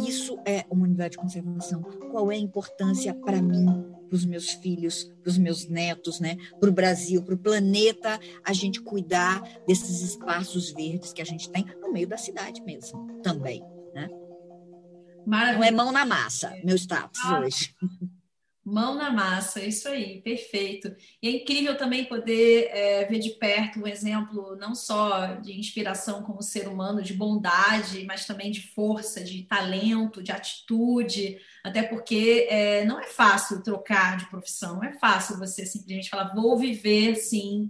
isso 0.08 0.40
é 0.46 0.64
humanidade 0.70 1.12
de 1.12 1.18
conservação. 1.18 1.82
Qual 2.10 2.32
é 2.32 2.36
a 2.36 2.40
importância 2.40 3.14
para 3.14 3.42
mim, 3.42 3.86
para 4.12 4.18
os 4.18 4.26
meus 4.26 4.50
filhos, 4.52 5.06
para 5.24 5.30
os 5.30 5.38
meus 5.38 5.70
netos, 5.70 6.20
né? 6.20 6.36
para 6.60 6.70
o 6.70 6.74
Brasil, 6.74 7.24
para 7.24 7.34
o 7.34 7.38
planeta, 7.38 8.20
a 8.44 8.52
gente 8.52 8.82
cuidar 8.82 9.42
desses 9.66 10.02
espaços 10.02 10.70
verdes 10.72 11.14
que 11.14 11.22
a 11.22 11.26
gente 11.26 11.50
tem 11.50 11.66
no 11.80 11.94
meio 11.94 12.10
da 12.10 12.18
cidade 12.18 12.62
mesmo, 12.62 13.22
também. 13.22 13.64
Né? 13.96 14.10
Não 15.54 15.64
é 15.64 15.72
mão 15.72 15.94
na 15.94 16.06
massa, 16.06 16.54
meu 16.62 16.76
status 16.76 17.22
ah. 17.24 17.40
hoje. 17.40 17.74
Mão 18.64 18.94
na 18.94 19.10
massa, 19.10 19.60
é 19.60 19.68
isso 19.68 19.88
aí, 19.90 20.22
perfeito. 20.22 20.96
E 21.20 21.28
é 21.28 21.32
incrível 21.32 21.76
também 21.76 22.06
poder 22.06 22.68
é, 22.70 23.06
ver 23.06 23.18
de 23.18 23.32
perto 23.32 23.80
um 23.80 23.88
exemplo 23.88 24.56
não 24.56 24.76
só 24.76 25.34
de 25.36 25.60
inspiração 25.60 26.22
como 26.22 26.44
ser 26.44 26.68
humano, 26.68 27.02
de 27.02 27.14
bondade, 27.14 28.06
mas 28.06 28.28
também 28.28 28.52
de 28.52 28.62
força, 28.74 29.24
de 29.24 29.44
talento, 29.44 30.22
de 30.22 30.32
atitude, 30.32 31.40
até 31.64 31.82
porque 31.82 32.46
é, 32.52 32.86
não 32.86 33.00
é 33.00 33.08
fácil 33.08 33.64
trocar 33.64 34.18
de 34.18 34.30
profissão, 34.30 34.76
não 34.76 34.84
é 34.84 34.94
fácil 34.94 35.40
você 35.40 35.66
simplesmente 35.66 36.10
falar, 36.10 36.36
vou 36.36 36.56
viver 36.56 37.16
sim 37.16 37.68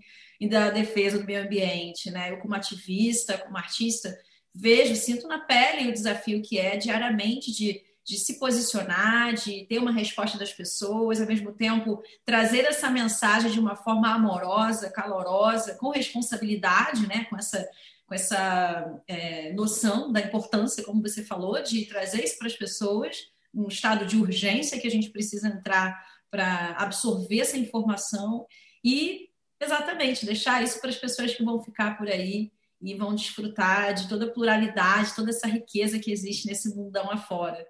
da 0.49 0.71
defesa 0.71 1.19
do 1.19 1.25
meio 1.25 1.43
ambiente, 1.43 2.11
né? 2.11 2.31
Eu, 2.31 2.37
como 2.39 2.55
ativista, 2.55 3.37
como 3.37 3.57
artista, 3.57 4.13
vejo, 4.53 4.95
sinto 4.95 5.27
na 5.27 5.39
pele 5.39 5.89
o 5.89 5.93
desafio 5.93 6.41
que 6.41 6.57
é 6.57 6.75
diariamente 6.75 7.51
de 7.51 7.81
de 8.11 8.17
se 8.17 8.37
posicionar, 8.37 9.33
de 9.33 9.65
ter 9.67 9.79
uma 9.79 9.93
resposta 9.93 10.37
das 10.37 10.51
pessoas, 10.51 11.21
ao 11.21 11.27
mesmo 11.27 11.53
tempo 11.53 12.03
trazer 12.25 12.65
essa 12.65 12.89
mensagem 12.89 13.49
de 13.49 13.57
uma 13.57 13.73
forma 13.73 14.13
amorosa, 14.13 14.91
calorosa, 14.91 15.75
com 15.75 15.91
responsabilidade, 15.91 17.07
né? 17.07 17.23
com 17.29 17.37
essa, 17.37 17.65
com 18.05 18.13
essa 18.13 19.01
é, 19.07 19.53
noção 19.53 20.11
da 20.11 20.19
importância, 20.19 20.83
como 20.83 21.01
você 21.01 21.23
falou, 21.23 21.63
de 21.63 21.85
trazer 21.85 22.21
isso 22.21 22.37
para 22.37 22.47
as 22.47 22.55
pessoas, 22.55 23.31
um 23.53 23.69
estado 23.69 24.05
de 24.05 24.17
urgência 24.17 24.77
que 24.77 24.87
a 24.87 24.91
gente 24.91 25.09
precisa 25.09 25.47
entrar 25.47 26.05
para 26.29 26.75
absorver 26.77 27.39
essa 27.39 27.57
informação 27.57 28.45
e, 28.83 29.29
exatamente, 29.57 30.25
deixar 30.25 30.61
isso 30.61 30.81
para 30.81 30.89
as 30.89 30.97
pessoas 30.97 31.33
que 31.33 31.45
vão 31.45 31.63
ficar 31.63 31.97
por 31.97 32.09
aí 32.09 32.51
e 32.81 32.95
vão 32.95 33.13
desfrutar 33.13 33.93
de 33.93 34.07
toda 34.07 34.25
a 34.25 34.29
pluralidade, 34.29 35.15
toda 35.15 35.29
essa 35.29 35.47
riqueza 35.47 35.99
que 35.99 36.11
existe 36.11 36.47
nesse 36.47 36.75
mundão 36.75 37.11
afora. 37.11 37.65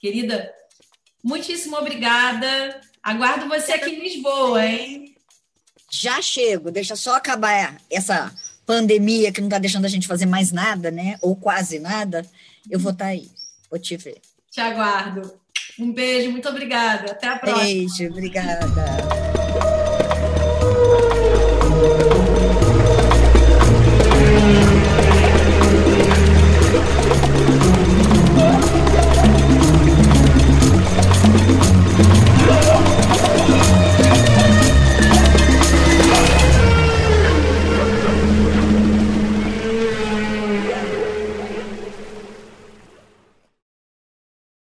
Querida, 0.00 0.52
muitíssimo 1.22 1.76
obrigada. 1.76 2.80
Aguardo 3.02 3.48
você 3.48 3.72
aqui 3.72 3.90
em 3.90 4.00
Lisboa, 4.00 4.64
hein? 4.64 5.16
Já 5.90 6.22
chego, 6.22 6.70
deixa 6.70 6.96
só 6.96 7.16
acabar 7.16 7.76
essa 7.90 8.32
pandemia 8.64 9.32
que 9.32 9.40
não 9.40 9.48
está 9.48 9.58
deixando 9.58 9.84
a 9.84 9.88
gente 9.88 10.06
fazer 10.06 10.26
mais 10.26 10.52
nada, 10.52 10.90
né? 10.90 11.18
Ou 11.20 11.36
quase 11.36 11.78
nada. 11.78 12.24
Eu 12.70 12.78
vou 12.78 12.92
estar 12.92 13.06
tá 13.06 13.10
aí, 13.10 13.28
vou 13.70 13.78
te 13.78 13.96
ver. 13.96 14.20
Te 14.50 14.60
aguardo. 14.60 15.40
Um 15.78 15.92
beijo, 15.92 16.30
muito 16.30 16.48
obrigada. 16.48 17.12
Até 17.12 17.28
a 17.28 17.38
próxima. 17.38 17.64
Beijo, 17.64 18.06
obrigada. 18.06 19.31